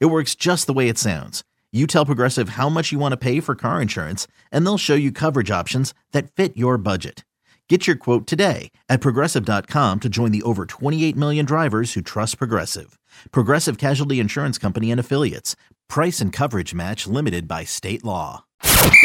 It 0.00 0.06
works 0.06 0.34
just 0.34 0.66
the 0.66 0.72
way 0.72 0.88
it 0.88 0.98
sounds. 0.98 1.42
You 1.72 1.86
tell 1.86 2.06
Progressive 2.06 2.50
how 2.50 2.68
much 2.68 2.92
you 2.92 2.98
want 2.98 3.12
to 3.12 3.16
pay 3.16 3.40
for 3.40 3.54
car 3.54 3.80
insurance, 3.80 4.26
and 4.50 4.64
they'll 4.66 4.78
show 4.78 4.94
you 4.94 5.10
coverage 5.10 5.50
options 5.50 5.94
that 6.12 6.30
fit 6.30 6.56
your 6.56 6.76
budget. 6.78 7.24
Get 7.68 7.86
your 7.86 7.96
quote 7.96 8.26
today 8.26 8.70
at 8.90 9.00
progressive.com 9.00 10.00
to 10.00 10.08
join 10.10 10.30
the 10.30 10.42
over 10.42 10.66
28 10.66 11.16
million 11.16 11.46
drivers 11.46 11.94
who 11.94 12.02
trust 12.02 12.36
Progressive. 12.36 12.98
Progressive 13.30 13.78
Casualty 13.78 14.20
Insurance 14.20 14.58
Company 14.58 14.90
and 14.90 15.00
Affiliates. 15.00 15.56
Price 15.88 16.20
and 16.20 16.34
coverage 16.34 16.74
match 16.74 17.06
limited 17.06 17.48
by 17.48 17.64
state 17.64 18.04
law. 18.04 18.44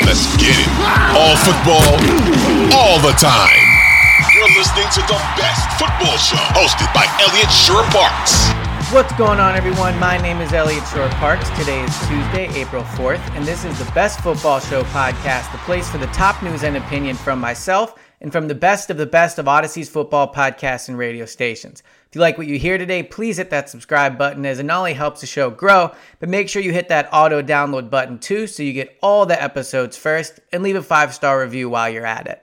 Let's 0.03 0.27
get 0.35 0.51
it. 0.51 0.67
All 1.15 1.37
football, 1.47 1.95
all 2.75 2.99
the 2.99 3.15
time. 3.15 3.63
You're 4.35 4.51
listening 4.59 4.89
to 4.91 5.01
the 5.07 5.19
best 5.39 5.63
football 5.79 6.17
show 6.17 6.35
hosted 6.51 6.93
by 6.93 7.07
Elliot 7.23 7.49
Shorr-Parks. 7.49 8.51
What's 8.91 9.11
going 9.15 9.41
on, 9.41 9.53
everyone? 9.53 9.99
My 9.99 10.17
name 10.17 10.37
is 10.37 10.53
Elliot 10.53 10.87
Shorr-Parks. 10.87 11.49
Today 11.59 11.83
is 11.83 12.07
Tuesday, 12.07 12.47
April 12.57 12.83
4th, 12.83 13.19
and 13.35 13.43
this 13.43 13.65
is 13.65 13.77
the 13.77 13.91
Best 13.91 14.21
Football 14.21 14.61
Show 14.61 14.83
podcast, 14.83 15.51
the 15.51 15.57
place 15.57 15.89
for 15.89 15.97
the 15.97 16.07
top 16.07 16.41
news 16.41 16.63
and 16.63 16.77
opinion 16.77 17.17
from 17.17 17.37
myself 17.37 17.95
and 18.21 18.31
from 18.31 18.47
the 18.47 18.55
best 18.55 18.89
of 18.89 18.95
the 18.95 19.05
best 19.05 19.39
of 19.39 19.45
Audacy's 19.49 19.89
football 19.89 20.33
podcasts 20.33 20.87
and 20.87 20.97
radio 20.97 21.25
stations. 21.25 21.83
If 22.07 22.15
you 22.15 22.21
like 22.21 22.37
what 22.37 22.47
you 22.47 22.57
hear 22.57 22.77
today, 22.77 23.03
please 23.03 23.35
hit 23.35 23.49
that 23.49 23.69
subscribe 23.69 24.17
button 24.17 24.45
as 24.45 24.59
it 24.59 24.63
not 24.63 24.77
only 24.79 24.93
helps 24.93 25.19
the 25.19 25.27
show 25.27 25.49
grow, 25.49 25.91
but 26.21 26.29
make 26.29 26.47
sure 26.47 26.61
you 26.61 26.71
hit 26.71 26.87
that 26.87 27.09
auto 27.11 27.43
download 27.43 27.89
button 27.89 28.19
too 28.19 28.47
so 28.47 28.63
you 28.63 28.71
get 28.71 28.97
all 29.03 29.25
the 29.25 29.43
episodes 29.43 29.97
first 29.97 30.39
and 30.53 30.63
leave 30.63 30.77
a 30.77 30.81
five 30.81 31.13
star 31.13 31.41
review 31.41 31.69
while 31.69 31.89
you're 31.89 32.05
at 32.05 32.27
it. 32.27 32.41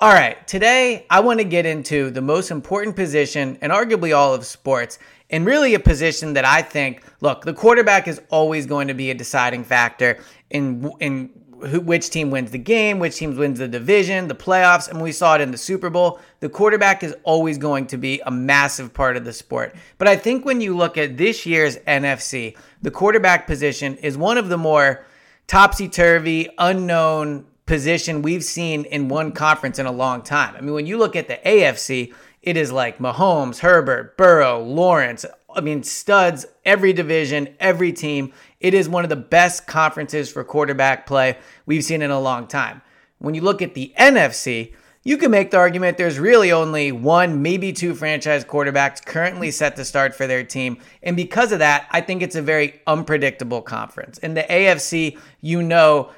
All 0.00 0.12
right, 0.12 0.44
today 0.46 1.06
I 1.08 1.20
want 1.20 1.38
to 1.38 1.44
get 1.44 1.66
into 1.66 2.10
the 2.10 2.20
most 2.20 2.50
important 2.50 2.96
position 2.96 3.58
in 3.62 3.70
arguably 3.70 4.16
all 4.16 4.34
of 4.34 4.44
sports, 4.44 4.98
and 5.30 5.46
really 5.46 5.74
a 5.74 5.80
position 5.80 6.34
that 6.34 6.44
I 6.44 6.62
think, 6.62 7.02
look, 7.20 7.44
the 7.44 7.54
quarterback 7.54 8.06
is 8.08 8.20
always 8.28 8.66
going 8.66 8.88
to 8.88 8.94
be 8.94 9.10
a 9.10 9.14
deciding 9.14 9.64
factor 9.64 10.18
in 10.50 10.90
in 11.00 11.30
who, 11.66 11.80
which 11.80 12.10
team 12.10 12.30
wins 12.30 12.50
the 12.50 12.58
game, 12.58 12.98
which 12.98 13.16
team 13.16 13.36
wins 13.36 13.58
the 13.58 13.68
division, 13.68 14.28
the 14.28 14.34
playoffs, 14.34 14.88
and 14.88 15.00
we 15.00 15.12
saw 15.12 15.34
it 15.36 15.40
in 15.40 15.50
the 15.50 15.58
Super 15.58 15.90
Bowl. 15.90 16.20
The 16.40 16.48
quarterback 16.48 17.02
is 17.02 17.14
always 17.22 17.58
going 17.58 17.86
to 17.88 17.96
be 17.96 18.20
a 18.26 18.30
massive 18.30 18.92
part 18.92 19.16
of 19.16 19.24
the 19.24 19.32
sport. 19.32 19.74
But 19.98 20.08
I 20.08 20.16
think 20.16 20.44
when 20.44 20.60
you 20.60 20.76
look 20.76 20.98
at 20.98 21.16
this 21.16 21.46
year's 21.46 21.76
NFC, 21.78 22.56
the 22.82 22.90
quarterback 22.90 23.46
position 23.46 23.96
is 23.96 24.16
one 24.18 24.38
of 24.38 24.48
the 24.48 24.58
more 24.58 25.06
topsy 25.46 25.88
turvy, 25.88 26.48
unknown 26.58 27.46
position 27.66 28.20
we've 28.20 28.44
seen 28.44 28.84
in 28.84 29.08
one 29.08 29.32
conference 29.32 29.78
in 29.78 29.86
a 29.86 29.92
long 29.92 30.22
time. 30.22 30.54
I 30.56 30.60
mean, 30.60 30.74
when 30.74 30.86
you 30.86 30.98
look 30.98 31.16
at 31.16 31.28
the 31.28 31.38
AFC, 31.46 32.12
it 32.44 32.58
is 32.58 32.70
like 32.70 32.98
Mahomes, 32.98 33.60
Herbert, 33.60 34.18
Burrow, 34.18 34.62
Lawrence. 34.62 35.24
I 35.54 35.62
mean, 35.62 35.82
studs, 35.82 36.44
every 36.64 36.92
division, 36.92 37.56
every 37.58 37.92
team. 37.92 38.32
It 38.60 38.74
is 38.74 38.88
one 38.88 39.02
of 39.02 39.10
the 39.10 39.16
best 39.16 39.66
conferences 39.66 40.30
for 40.30 40.44
quarterback 40.44 41.06
play 41.06 41.38
we've 41.64 41.84
seen 41.84 42.02
in 42.02 42.10
a 42.10 42.20
long 42.20 42.46
time. 42.46 42.82
When 43.18 43.34
you 43.34 43.40
look 43.40 43.62
at 43.62 43.72
the 43.72 43.94
NFC, 43.98 44.74
you 45.04 45.16
can 45.16 45.30
make 45.30 45.50
the 45.50 45.56
argument 45.56 45.96
there's 45.96 46.18
really 46.18 46.52
only 46.52 46.92
one, 46.92 47.40
maybe 47.40 47.72
two 47.72 47.94
franchise 47.94 48.44
quarterbacks 48.44 49.04
currently 49.04 49.50
set 49.50 49.76
to 49.76 49.84
start 49.84 50.14
for 50.14 50.26
their 50.26 50.44
team. 50.44 50.78
And 51.02 51.16
because 51.16 51.50
of 51.50 51.60
that, 51.60 51.88
I 51.92 52.02
think 52.02 52.22
it's 52.22 52.36
a 52.36 52.42
very 52.42 52.80
unpredictable 52.86 53.62
conference. 53.62 54.18
In 54.18 54.34
the 54.34 54.42
AFC, 54.42 55.18
you 55.40 55.62
know, 55.62 56.10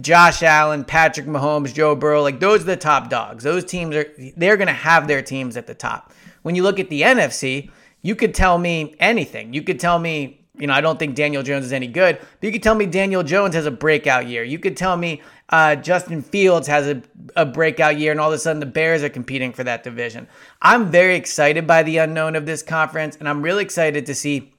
Josh 0.00 0.42
Allen, 0.42 0.84
Patrick 0.84 1.26
Mahomes, 1.26 1.74
Joe 1.74 1.94
Burrow, 1.94 2.22
like 2.22 2.40
those 2.40 2.62
are 2.62 2.64
the 2.64 2.76
top 2.76 3.10
dogs. 3.10 3.44
Those 3.44 3.64
teams 3.64 3.94
are 3.96 4.12
they're 4.36 4.56
going 4.56 4.68
to 4.68 4.72
have 4.72 5.08
their 5.08 5.22
teams 5.22 5.56
at 5.56 5.66
the 5.66 5.74
top. 5.74 6.12
When 6.42 6.54
you 6.54 6.62
look 6.62 6.80
at 6.80 6.88
the 6.88 7.02
NFC, 7.02 7.70
you 8.00 8.16
could 8.16 8.34
tell 8.34 8.58
me 8.58 8.94
anything. 8.98 9.52
You 9.52 9.62
could 9.62 9.78
tell 9.78 9.98
me, 9.98 10.44
you 10.58 10.66
know, 10.66 10.74
I 10.74 10.80
don't 10.80 10.98
think 10.98 11.14
Daniel 11.14 11.42
Jones 11.42 11.64
is 11.64 11.72
any 11.72 11.86
good, 11.86 12.18
but 12.18 12.46
you 12.46 12.52
could 12.52 12.62
tell 12.62 12.74
me 12.74 12.86
Daniel 12.86 13.22
Jones 13.22 13.54
has 13.54 13.66
a 13.66 13.70
breakout 13.70 14.26
year. 14.26 14.42
You 14.42 14.58
could 14.58 14.76
tell 14.76 14.96
me 14.96 15.22
uh, 15.50 15.76
Justin 15.76 16.22
Fields 16.22 16.66
has 16.66 16.88
a, 16.88 17.02
a 17.36 17.46
breakout 17.46 17.98
year, 17.98 18.10
and 18.10 18.20
all 18.20 18.28
of 18.28 18.34
a 18.34 18.38
sudden 18.38 18.60
the 18.60 18.66
Bears 18.66 19.02
are 19.02 19.08
competing 19.08 19.52
for 19.52 19.64
that 19.64 19.84
division. 19.84 20.26
I'm 20.60 20.90
very 20.90 21.14
excited 21.14 21.66
by 21.66 21.82
the 21.82 21.98
unknown 21.98 22.36
of 22.36 22.46
this 22.46 22.62
conference, 22.62 23.16
and 23.16 23.28
I'm 23.28 23.42
really 23.42 23.62
excited 23.62 24.06
to 24.06 24.14
see 24.14 24.52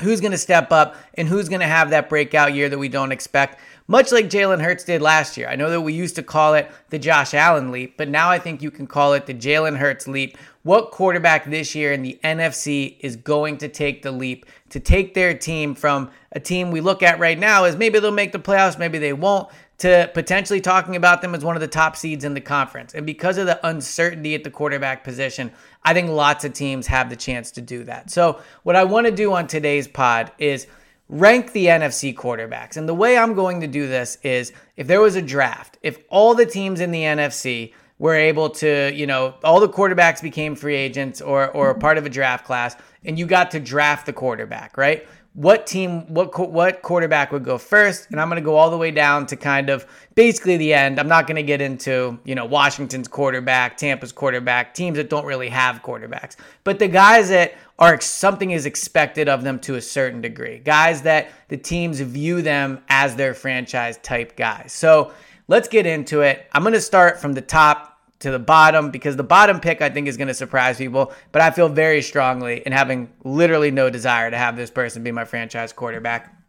who's 0.00 0.20
going 0.20 0.32
to 0.32 0.38
step 0.38 0.72
up 0.72 0.96
and 1.14 1.28
who's 1.28 1.48
going 1.48 1.60
to 1.60 1.66
have 1.66 1.90
that 1.90 2.08
breakout 2.08 2.54
year 2.54 2.68
that 2.68 2.78
we 2.78 2.88
don't 2.88 3.12
expect 3.12 3.60
much 3.90 4.12
like 4.12 4.30
Jalen 4.30 4.62
Hurts 4.62 4.84
did 4.84 5.02
last 5.02 5.36
year. 5.36 5.48
I 5.48 5.56
know 5.56 5.68
that 5.68 5.80
we 5.80 5.92
used 5.92 6.14
to 6.14 6.22
call 6.22 6.54
it 6.54 6.70
the 6.90 6.98
Josh 6.98 7.34
Allen 7.34 7.72
leap, 7.72 7.96
but 7.96 8.08
now 8.08 8.30
I 8.30 8.38
think 8.38 8.62
you 8.62 8.70
can 8.70 8.86
call 8.86 9.14
it 9.14 9.26
the 9.26 9.34
Jalen 9.34 9.76
Hurts 9.76 10.06
leap. 10.06 10.38
What 10.62 10.92
quarterback 10.92 11.44
this 11.44 11.74
year 11.74 11.92
in 11.92 12.02
the 12.02 12.16
NFC 12.22 12.98
is 13.00 13.16
going 13.16 13.58
to 13.58 13.68
take 13.68 14.02
the 14.02 14.12
leap 14.12 14.46
to 14.68 14.78
take 14.78 15.14
their 15.14 15.34
team 15.34 15.74
from 15.74 16.08
a 16.30 16.38
team 16.38 16.70
we 16.70 16.80
look 16.80 17.02
at 17.02 17.18
right 17.18 17.36
now 17.36 17.64
as 17.64 17.76
maybe 17.76 17.98
they'll 17.98 18.12
make 18.12 18.30
the 18.30 18.38
playoffs, 18.38 18.78
maybe 18.78 18.98
they 18.98 19.12
won't, 19.12 19.48
to 19.78 20.08
potentially 20.14 20.60
talking 20.60 20.94
about 20.94 21.20
them 21.20 21.34
as 21.34 21.44
one 21.44 21.56
of 21.56 21.60
the 21.60 21.66
top 21.66 21.96
seeds 21.96 22.22
in 22.22 22.34
the 22.34 22.40
conference. 22.40 22.94
And 22.94 23.04
because 23.04 23.38
of 23.38 23.46
the 23.46 23.58
uncertainty 23.66 24.36
at 24.36 24.44
the 24.44 24.50
quarterback 24.50 25.02
position, 25.02 25.50
I 25.82 25.94
think 25.94 26.10
lots 26.10 26.44
of 26.44 26.52
teams 26.52 26.86
have 26.86 27.10
the 27.10 27.16
chance 27.16 27.50
to 27.52 27.60
do 27.60 27.82
that. 27.84 28.12
So, 28.12 28.40
what 28.62 28.76
I 28.76 28.84
want 28.84 29.06
to 29.06 29.12
do 29.12 29.32
on 29.32 29.48
today's 29.48 29.88
pod 29.88 30.30
is 30.38 30.68
rank 31.10 31.52
the 31.52 31.66
NFC 31.66 32.14
quarterbacks. 32.14 32.76
And 32.76 32.88
the 32.88 32.94
way 32.94 33.18
I'm 33.18 33.34
going 33.34 33.60
to 33.60 33.66
do 33.66 33.88
this 33.88 34.16
is 34.22 34.52
if 34.76 34.86
there 34.86 35.00
was 35.00 35.16
a 35.16 35.22
draft, 35.22 35.76
if 35.82 35.98
all 36.08 36.34
the 36.34 36.46
teams 36.46 36.80
in 36.80 36.92
the 36.92 37.02
NFC 37.02 37.72
were 37.98 38.14
able 38.14 38.48
to, 38.48 38.90
you 38.94 39.06
know, 39.06 39.34
all 39.44 39.60
the 39.60 39.68
quarterbacks 39.68 40.22
became 40.22 40.54
free 40.54 40.76
agents 40.76 41.20
or 41.20 41.50
or 41.50 41.74
part 41.74 41.98
of 41.98 42.06
a 42.06 42.08
draft 42.08 42.46
class 42.46 42.76
and 43.04 43.18
you 43.18 43.26
got 43.26 43.50
to 43.50 43.60
draft 43.60 44.06
the 44.06 44.12
quarterback, 44.12 44.76
right? 44.76 45.06
What 45.34 45.66
team, 45.66 46.12
what 46.12 46.50
what 46.50 46.82
quarterback 46.82 47.30
would 47.30 47.44
go 47.44 47.56
first, 47.56 48.10
and 48.10 48.20
I'm 48.20 48.28
going 48.28 48.42
to 48.42 48.44
go 48.44 48.56
all 48.56 48.70
the 48.70 48.76
way 48.76 48.90
down 48.90 49.26
to 49.26 49.36
kind 49.36 49.70
of 49.70 49.86
basically 50.16 50.56
the 50.56 50.74
end. 50.74 50.98
I'm 50.98 51.06
not 51.06 51.26
going 51.28 51.36
to 51.36 51.42
get 51.42 51.60
into 51.60 52.18
you 52.24 52.34
know 52.34 52.44
Washington's 52.44 53.06
quarterback, 53.06 53.76
Tampa's 53.76 54.10
quarterback, 54.10 54.74
teams 54.74 54.96
that 54.96 55.08
don't 55.08 55.24
really 55.24 55.48
have 55.48 55.82
quarterbacks, 55.82 56.36
but 56.64 56.80
the 56.80 56.88
guys 56.88 57.28
that 57.28 57.54
are 57.78 58.00
something 58.00 58.50
is 58.50 58.66
expected 58.66 59.28
of 59.28 59.42
them 59.42 59.58
to 59.60 59.76
a 59.76 59.80
certain 59.80 60.20
degree, 60.20 60.58
guys 60.58 61.02
that 61.02 61.28
the 61.48 61.56
teams 61.56 62.00
view 62.00 62.42
them 62.42 62.82
as 62.88 63.14
their 63.16 63.32
franchise 63.32 63.98
type 63.98 64.36
guys. 64.36 64.72
So 64.72 65.12
let's 65.48 65.68
get 65.68 65.86
into 65.86 66.20
it. 66.22 66.46
I'm 66.52 66.62
going 66.62 66.74
to 66.74 66.80
start 66.80 67.20
from 67.20 67.32
the 67.32 67.40
top 67.40 67.89
to 68.20 68.30
the 68.30 68.38
bottom 68.38 68.90
because 68.90 69.16
the 69.16 69.22
bottom 69.24 69.60
pick 69.60 69.82
I 69.82 69.90
think 69.90 70.06
is 70.08 70.16
going 70.16 70.28
to 70.28 70.34
surprise 70.34 70.78
people. 70.78 71.12
But 71.32 71.42
I 71.42 71.50
feel 71.50 71.68
very 71.68 72.02
strongly 72.02 72.62
in 72.64 72.72
having 72.72 73.12
literally 73.24 73.70
no 73.70 73.90
desire 73.90 74.30
to 74.30 74.38
have 74.38 74.56
this 74.56 74.70
person 74.70 75.02
be 75.02 75.12
my 75.12 75.24
franchise 75.24 75.72
quarterback. 75.72 76.39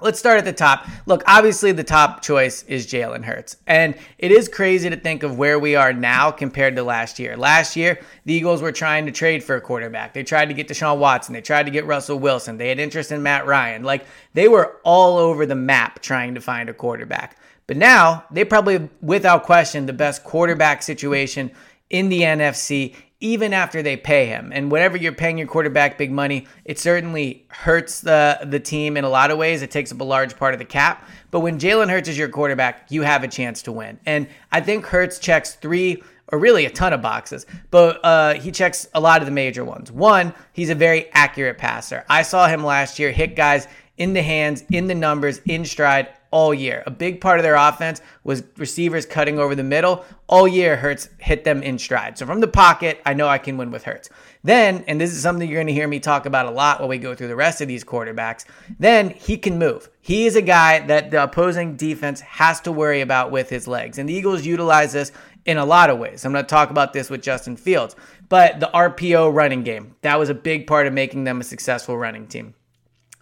Let's 0.00 0.18
start 0.18 0.38
at 0.38 0.44
the 0.44 0.52
top. 0.52 0.86
Look, 1.06 1.22
obviously, 1.26 1.72
the 1.72 1.84
top 1.84 2.22
choice 2.22 2.62
is 2.64 2.86
Jalen 2.86 3.24
Hurts. 3.24 3.56
And 3.66 3.94
it 4.18 4.30
is 4.30 4.48
crazy 4.48 4.88
to 4.90 4.96
think 4.96 5.22
of 5.22 5.38
where 5.38 5.58
we 5.58 5.74
are 5.74 5.92
now 5.92 6.30
compared 6.30 6.76
to 6.76 6.82
last 6.82 7.18
year. 7.18 7.36
Last 7.36 7.76
year, 7.76 8.00
the 8.24 8.34
Eagles 8.34 8.62
were 8.62 8.72
trying 8.72 9.06
to 9.06 9.12
trade 9.12 9.42
for 9.42 9.56
a 9.56 9.60
quarterback. 9.60 10.14
They 10.14 10.22
tried 10.22 10.46
to 10.46 10.54
get 10.54 10.68
Deshaun 10.68 10.98
Watson. 10.98 11.34
They 11.34 11.40
tried 11.40 11.64
to 11.64 11.72
get 11.72 11.86
Russell 11.86 12.18
Wilson. 12.18 12.58
They 12.58 12.68
had 12.68 12.78
interest 12.78 13.12
in 13.12 13.22
Matt 13.22 13.46
Ryan. 13.46 13.82
Like, 13.82 14.06
they 14.34 14.48
were 14.48 14.76
all 14.84 15.18
over 15.18 15.46
the 15.46 15.54
map 15.54 16.00
trying 16.00 16.34
to 16.34 16.40
find 16.40 16.68
a 16.68 16.74
quarterback. 16.74 17.36
But 17.66 17.76
now 17.76 18.24
they 18.30 18.44
probably, 18.44 18.88
without 19.02 19.44
question, 19.44 19.86
the 19.86 19.92
best 19.92 20.24
quarterback 20.24 20.82
situation 20.82 21.50
in 21.90 22.08
the 22.08 22.22
NFC, 22.22 22.94
even 23.20 23.52
after 23.52 23.82
they 23.82 23.96
pay 23.96 24.26
him. 24.26 24.52
And 24.54 24.70
whatever 24.70 24.96
you're 24.96 25.12
paying 25.12 25.38
your 25.38 25.48
quarterback 25.48 25.98
big 25.98 26.12
money, 26.12 26.46
it 26.64 26.78
certainly 26.78 27.46
hurts 27.48 28.00
the, 28.00 28.38
the 28.44 28.60
team 28.60 28.96
in 28.96 29.04
a 29.04 29.08
lot 29.08 29.30
of 29.30 29.38
ways. 29.38 29.62
It 29.62 29.70
takes 29.70 29.90
up 29.90 30.00
a 30.00 30.04
large 30.04 30.36
part 30.36 30.54
of 30.54 30.58
the 30.58 30.64
cap. 30.64 31.08
But 31.30 31.40
when 31.40 31.58
Jalen 31.58 31.90
Hurts 31.90 32.08
is 32.08 32.16
your 32.16 32.28
quarterback, 32.28 32.90
you 32.90 33.02
have 33.02 33.24
a 33.24 33.28
chance 33.28 33.62
to 33.62 33.72
win. 33.72 33.98
And 34.06 34.28
I 34.52 34.60
think 34.60 34.86
Hurts 34.86 35.18
checks 35.18 35.54
three 35.54 36.02
or 36.30 36.38
really 36.38 36.66
a 36.66 36.70
ton 36.70 36.92
of 36.92 37.00
boxes, 37.00 37.46
but 37.70 38.04
uh, 38.04 38.34
he 38.34 38.52
checks 38.52 38.86
a 38.94 39.00
lot 39.00 39.22
of 39.22 39.26
the 39.26 39.32
major 39.32 39.64
ones. 39.64 39.90
One, 39.90 40.34
he's 40.52 40.68
a 40.68 40.74
very 40.74 41.10
accurate 41.12 41.56
passer. 41.56 42.04
I 42.08 42.22
saw 42.22 42.46
him 42.46 42.62
last 42.62 42.98
year 42.98 43.10
hit 43.10 43.34
guys 43.34 43.66
in 43.96 44.12
the 44.12 44.22
hands, 44.22 44.62
in 44.70 44.86
the 44.86 44.94
numbers, 44.94 45.40
in 45.46 45.64
stride 45.64 46.08
all 46.30 46.52
year. 46.52 46.82
A 46.86 46.90
big 46.90 47.20
part 47.20 47.38
of 47.38 47.42
their 47.42 47.54
offense 47.54 48.00
was 48.24 48.42
receivers 48.56 49.06
cutting 49.06 49.38
over 49.38 49.54
the 49.54 49.62
middle. 49.62 50.04
All 50.26 50.46
year, 50.46 50.76
Hurts 50.76 51.08
hit 51.18 51.44
them 51.44 51.62
in 51.62 51.78
stride. 51.78 52.18
So 52.18 52.26
from 52.26 52.40
the 52.40 52.48
pocket, 52.48 53.00
I 53.06 53.14
know 53.14 53.28
I 53.28 53.38
can 53.38 53.56
win 53.56 53.70
with 53.70 53.84
Hurts. 53.84 54.10
Then, 54.44 54.84
and 54.86 55.00
this 55.00 55.12
is 55.12 55.22
something 55.22 55.48
you're 55.48 55.56
going 55.56 55.66
to 55.68 55.72
hear 55.72 55.88
me 55.88 56.00
talk 56.00 56.26
about 56.26 56.46
a 56.46 56.50
lot 56.50 56.80
while 56.80 56.88
we 56.88 56.98
go 56.98 57.14
through 57.14 57.28
the 57.28 57.36
rest 57.36 57.60
of 57.60 57.68
these 57.68 57.84
quarterbacks, 57.84 58.44
then 58.78 59.10
he 59.10 59.36
can 59.36 59.58
move. 59.58 59.88
He 60.00 60.26
is 60.26 60.36
a 60.36 60.42
guy 60.42 60.80
that 60.86 61.10
the 61.10 61.22
opposing 61.22 61.76
defense 61.76 62.20
has 62.20 62.60
to 62.62 62.72
worry 62.72 63.00
about 63.00 63.30
with 63.30 63.50
his 63.50 63.66
legs. 63.66 63.98
And 63.98 64.08
the 64.08 64.14
Eagles 64.14 64.46
utilize 64.46 64.92
this 64.92 65.12
in 65.44 65.56
a 65.56 65.64
lot 65.64 65.90
of 65.90 65.98
ways. 65.98 66.24
I'm 66.24 66.32
going 66.32 66.44
to 66.44 66.48
talk 66.48 66.70
about 66.70 66.92
this 66.92 67.08
with 67.08 67.22
Justin 67.22 67.56
Fields. 67.56 67.96
But 68.28 68.60
the 68.60 68.70
RPO 68.74 69.34
running 69.34 69.62
game, 69.62 69.96
that 70.02 70.18
was 70.18 70.28
a 70.28 70.34
big 70.34 70.66
part 70.66 70.86
of 70.86 70.92
making 70.92 71.24
them 71.24 71.40
a 71.40 71.44
successful 71.44 71.96
running 71.96 72.26
team. 72.26 72.54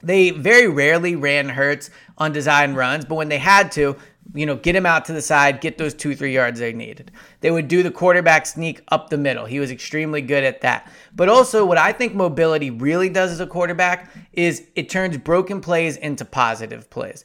They 0.02 0.30
very 0.30 0.68
rarely 0.68 1.16
ran 1.16 1.48
Hurts 1.48 1.90
on 2.18 2.32
design 2.32 2.74
runs, 2.74 3.04
but 3.04 3.14
when 3.14 3.28
they 3.28 3.38
had 3.38 3.72
to, 3.72 3.96
you 4.34 4.46
know, 4.46 4.56
get 4.56 4.76
him 4.76 4.86
out 4.86 5.04
to 5.06 5.12
the 5.12 5.22
side, 5.22 5.60
get 5.60 5.78
those 5.78 5.94
two, 5.94 6.14
three 6.14 6.34
yards 6.34 6.60
they 6.60 6.72
needed. 6.72 7.10
They 7.40 7.50
would 7.50 7.68
do 7.68 7.82
the 7.82 7.90
quarterback 7.90 8.46
sneak 8.46 8.82
up 8.88 9.08
the 9.08 9.18
middle. 9.18 9.46
He 9.46 9.60
was 9.60 9.70
extremely 9.70 10.20
good 10.20 10.44
at 10.44 10.60
that. 10.62 10.90
But 11.14 11.28
also, 11.28 11.64
what 11.64 11.78
I 11.78 11.92
think 11.92 12.14
mobility 12.14 12.70
really 12.70 13.08
does 13.08 13.30
as 13.32 13.40
a 13.40 13.46
quarterback 13.46 14.10
is 14.32 14.66
it 14.74 14.88
turns 14.88 15.16
broken 15.18 15.60
plays 15.60 15.96
into 15.96 16.24
positive 16.24 16.90
plays 16.90 17.24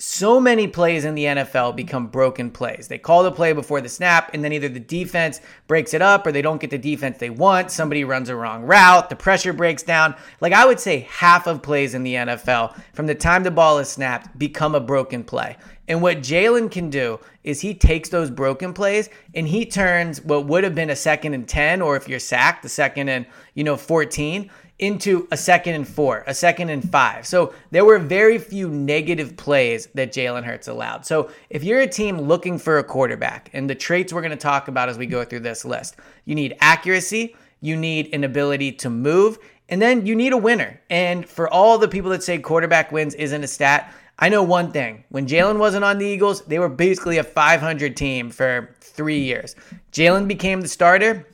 so 0.00 0.40
many 0.40 0.66
plays 0.66 1.04
in 1.04 1.14
the 1.14 1.24
NFL 1.24 1.76
become 1.76 2.06
broken 2.06 2.50
plays. 2.50 2.88
They 2.88 2.96
call 2.96 3.22
the 3.22 3.30
play 3.30 3.52
before 3.52 3.82
the 3.82 3.88
snap, 3.90 4.30
and 4.32 4.42
then 4.42 4.52
either 4.52 4.68
the 4.68 4.80
defense 4.80 5.42
breaks 5.66 5.92
it 5.92 6.00
up 6.00 6.26
or 6.26 6.32
they 6.32 6.40
don't 6.40 6.60
get 6.60 6.70
the 6.70 6.78
defense 6.78 7.18
they 7.18 7.28
want. 7.28 7.70
Somebody 7.70 8.04
runs 8.04 8.30
a 8.30 8.36
wrong 8.36 8.62
route, 8.62 9.10
the 9.10 9.16
pressure 9.16 9.52
breaks 9.52 9.82
down. 9.82 10.14
Like 10.40 10.54
I 10.54 10.64
would 10.64 10.80
say, 10.80 11.00
half 11.10 11.46
of 11.46 11.62
plays 11.62 11.92
in 11.92 12.02
the 12.02 12.14
NFL 12.14 12.80
from 12.94 13.06
the 13.06 13.14
time 13.14 13.42
the 13.42 13.50
ball 13.50 13.78
is 13.78 13.90
snapped 13.90 14.38
become 14.38 14.74
a 14.74 14.80
broken 14.80 15.22
play. 15.22 15.58
And 15.86 16.00
what 16.00 16.18
Jalen 16.18 16.70
can 16.70 16.88
do 16.88 17.18
is 17.44 17.60
he 17.60 17.74
takes 17.74 18.08
those 18.08 18.30
broken 18.30 18.72
plays 18.72 19.10
and 19.34 19.46
he 19.46 19.66
turns 19.66 20.22
what 20.24 20.46
would 20.46 20.64
have 20.64 20.74
been 20.74 20.88
a 20.88 20.96
second 20.96 21.34
and 21.34 21.46
10, 21.46 21.82
or 21.82 21.96
if 21.96 22.08
you're 22.08 22.20
sacked, 22.20 22.62
the 22.62 22.68
second 22.70 23.10
and, 23.10 23.26
you 23.54 23.64
know, 23.64 23.76
14 23.76 24.50
into 24.80 25.28
a 25.30 25.36
second 25.36 25.74
and 25.74 25.86
four, 25.86 26.24
a 26.26 26.34
second 26.34 26.70
and 26.70 26.90
five. 26.90 27.26
So 27.26 27.54
there 27.70 27.84
were 27.84 27.98
very 27.98 28.38
few 28.38 28.68
negative 28.68 29.36
plays 29.36 29.86
that 29.94 30.12
Jalen 30.12 30.44
Hurts 30.44 30.68
allowed. 30.68 31.06
So 31.06 31.30
if 31.50 31.62
you're 31.62 31.80
a 31.80 31.86
team 31.86 32.18
looking 32.18 32.58
for 32.58 32.78
a 32.78 32.84
quarterback, 32.84 33.50
and 33.52 33.68
the 33.68 33.74
traits 33.74 34.12
we're 34.12 34.22
going 34.22 34.30
to 34.30 34.36
talk 34.36 34.68
about 34.68 34.88
as 34.88 34.98
we 34.98 35.06
go 35.06 35.24
through 35.24 35.40
this 35.40 35.64
list, 35.64 35.96
you 36.24 36.34
need 36.34 36.56
accuracy, 36.60 37.36
you 37.60 37.76
need 37.76 38.12
an 38.14 38.24
ability 38.24 38.72
to 38.72 38.90
move, 38.90 39.38
and 39.68 39.80
then 39.80 40.06
you 40.06 40.16
need 40.16 40.32
a 40.32 40.38
winner. 40.38 40.80
And 40.88 41.28
for 41.28 41.48
all 41.48 41.78
the 41.78 41.88
people 41.88 42.10
that 42.10 42.22
say 42.22 42.38
quarterback 42.38 42.90
wins 42.90 43.14
isn't 43.14 43.44
a 43.44 43.48
stat, 43.48 43.92
I 44.18 44.28
know 44.28 44.42
one 44.42 44.72
thing. 44.72 45.04
When 45.08 45.26
Jalen 45.26 45.58
wasn't 45.58 45.84
on 45.84 45.98
the 45.98 46.06
Eagles, 46.06 46.42
they 46.42 46.58
were 46.58 46.68
basically 46.68 47.18
a 47.18 47.24
500 47.24 47.96
team 47.96 48.30
for 48.30 48.74
three 48.80 49.20
years. 49.20 49.56
Jalen 49.92 50.28
became 50.28 50.60
the 50.60 50.68
starter 50.68 51.26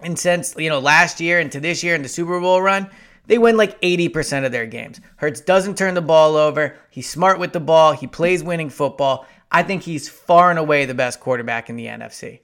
and 0.00 0.18
since, 0.18 0.54
you 0.56 0.68
know, 0.68 0.78
last 0.78 1.20
year 1.20 1.40
into 1.40 1.60
this 1.60 1.82
year 1.82 1.94
in 1.94 2.02
the 2.02 2.08
Super 2.08 2.40
Bowl 2.40 2.62
run, 2.62 2.88
they 3.26 3.38
win 3.38 3.56
like 3.56 3.80
80% 3.80 4.46
of 4.46 4.52
their 4.52 4.66
games. 4.66 5.00
Hurts 5.16 5.40
doesn't 5.40 5.76
turn 5.76 5.94
the 5.94 6.00
ball 6.00 6.36
over. 6.36 6.76
He's 6.90 7.08
smart 7.08 7.38
with 7.38 7.52
the 7.52 7.60
ball. 7.60 7.92
He 7.92 8.06
plays 8.06 8.42
winning 8.42 8.70
football. 8.70 9.26
I 9.50 9.62
think 9.62 9.82
he's 9.82 10.08
far 10.08 10.50
and 10.50 10.58
away 10.58 10.84
the 10.84 10.94
best 10.94 11.20
quarterback 11.20 11.68
in 11.68 11.76
the 11.76 11.86
NFC. 11.86 12.40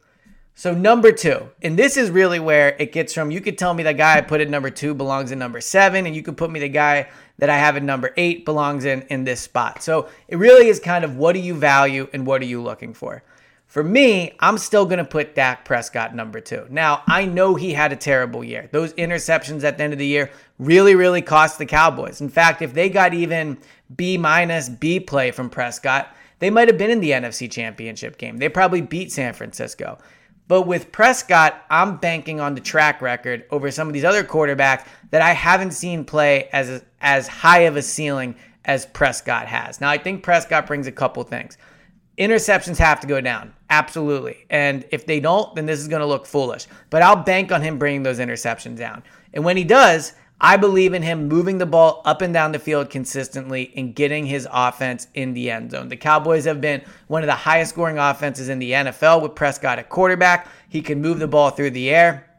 So, 0.56 0.72
number 0.72 1.10
two, 1.10 1.48
and 1.62 1.76
this 1.76 1.96
is 1.96 2.10
really 2.10 2.38
where 2.38 2.76
it 2.78 2.92
gets 2.92 3.12
from 3.12 3.32
you 3.32 3.40
could 3.40 3.58
tell 3.58 3.74
me 3.74 3.82
the 3.82 3.92
guy 3.92 4.18
I 4.18 4.20
put 4.20 4.40
at 4.40 4.48
number 4.48 4.70
two 4.70 4.94
belongs 4.94 5.32
in 5.32 5.38
number 5.38 5.60
seven, 5.60 6.06
and 6.06 6.14
you 6.14 6.22
could 6.22 6.36
put 6.36 6.48
me 6.48 6.60
the 6.60 6.68
guy 6.68 7.08
that 7.38 7.50
I 7.50 7.56
have 7.56 7.76
at 7.76 7.82
number 7.82 8.12
eight 8.16 8.44
belongs 8.44 8.84
in 8.84 9.02
in 9.10 9.24
this 9.24 9.40
spot. 9.40 9.82
So, 9.82 10.08
it 10.28 10.36
really 10.36 10.68
is 10.68 10.78
kind 10.78 11.04
of 11.04 11.16
what 11.16 11.32
do 11.32 11.40
you 11.40 11.54
value 11.54 12.08
and 12.12 12.24
what 12.24 12.40
are 12.40 12.46
you 12.46 12.62
looking 12.62 12.94
for? 12.94 13.24
For 13.74 13.82
me, 13.82 14.36
I'm 14.38 14.56
still 14.58 14.84
going 14.84 14.98
to 14.98 15.04
put 15.04 15.34
Dak 15.34 15.64
Prescott 15.64 16.14
number 16.14 16.40
two. 16.40 16.64
Now, 16.70 17.02
I 17.08 17.24
know 17.24 17.56
he 17.56 17.72
had 17.72 17.90
a 17.90 17.96
terrible 17.96 18.44
year. 18.44 18.68
Those 18.70 18.92
interceptions 18.92 19.64
at 19.64 19.78
the 19.78 19.82
end 19.82 19.92
of 19.92 19.98
the 19.98 20.06
year 20.06 20.30
really, 20.60 20.94
really 20.94 21.22
cost 21.22 21.58
the 21.58 21.66
Cowboys. 21.66 22.20
In 22.20 22.28
fact, 22.28 22.62
if 22.62 22.72
they 22.72 22.88
got 22.88 23.14
even 23.14 23.58
B 23.96 24.16
minus 24.16 24.68
B 24.68 25.00
play 25.00 25.32
from 25.32 25.50
Prescott, 25.50 26.14
they 26.38 26.50
might 26.50 26.68
have 26.68 26.78
been 26.78 26.92
in 26.92 27.00
the 27.00 27.10
NFC 27.10 27.50
Championship 27.50 28.16
game. 28.16 28.36
They 28.36 28.48
probably 28.48 28.80
beat 28.80 29.10
San 29.10 29.32
Francisco. 29.32 29.98
But 30.46 30.68
with 30.68 30.92
Prescott, 30.92 31.60
I'm 31.68 31.96
banking 31.96 32.38
on 32.38 32.54
the 32.54 32.60
track 32.60 33.02
record 33.02 33.44
over 33.50 33.72
some 33.72 33.88
of 33.88 33.92
these 33.92 34.04
other 34.04 34.22
quarterbacks 34.22 34.86
that 35.10 35.20
I 35.20 35.32
haven't 35.32 35.72
seen 35.72 36.04
play 36.04 36.48
as 36.52 36.84
as 37.00 37.26
high 37.26 37.62
of 37.62 37.76
a 37.76 37.82
ceiling 37.82 38.36
as 38.66 38.86
Prescott 38.86 39.48
has. 39.48 39.80
Now, 39.80 39.90
I 39.90 39.98
think 39.98 40.22
Prescott 40.22 40.68
brings 40.68 40.86
a 40.86 40.92
couple 40.92 41.24
things. 41.24 41.58
Interceptions 42.18 42.78
have 42.78 43.00
to 43.00 43.06
go 43.06 43.20
down. 43.20 43.52
Absolutely. 43.70 44.46
And 44.50 44.84
if 44.90 45.04
they 45.06 45.18
don't, 45.18 45.54
then 45.54 45.66
this 45.66 45.80
is 45.80 45.88
going 45.88 46.00
to 46.00 46.06
look 46.06 46.26
foolish. 46.26 46.66
But 46.90 47.02
I'll 47.02 47.16
bank 47.16 47.50
on 47.50 47.60
him 47.60 47.78
bringing 47.78 48.04
those 48.04 48.20
interceptions 48.20 48.76
down. 48.76 49.02
And 49.32 49.44
when 49.44 49.56
he 49.56 49.64
does, 49.64 50.12
I 50.40 50.56
believe 50.56 50.94
in 50.94 51.02
him 51.02 51.28
moving 51.28 51.58
the 51.58 51.66
ball 51.66 52.02
up 52.04 52.20
and 52.20 52.34
down 52.34 52.52
the 52.52 52.58
field 52.58 52.90
consistently 52.90 53.72
and 53.76 53.94
getting 53.94 54.26
his 54.26 54.46
offense 54.52 55.06
in 55.14 55.32
the 55.32 55.50
end 55.50 55.70
zone. 55.70 55.88
The 55.88 55.96
Cowboys 55.96 56.44
have 56.44 56.60
been 56.60 56.82
one 57.06 57.22
of 57.22 57.28
the 57.28 57.34
highest 57.34 57.70
scoring 57.70 57.98
offenses 57.98 58.48
in 58.48 58.58
the 58.58 58.72
NFL 58.72 59.22
with 59.22 59.34
Prescott 59.34 59.78
at 59.78 59.88
quarterback. 59.88 60.48
He 60.68 60.82
can 60.82 61.00
move 61.00 61.18
the 61.18 61.28
ball 61.28 61.50
through 61.50 61.70
the 61.70 61.90
air. 61.90 62.30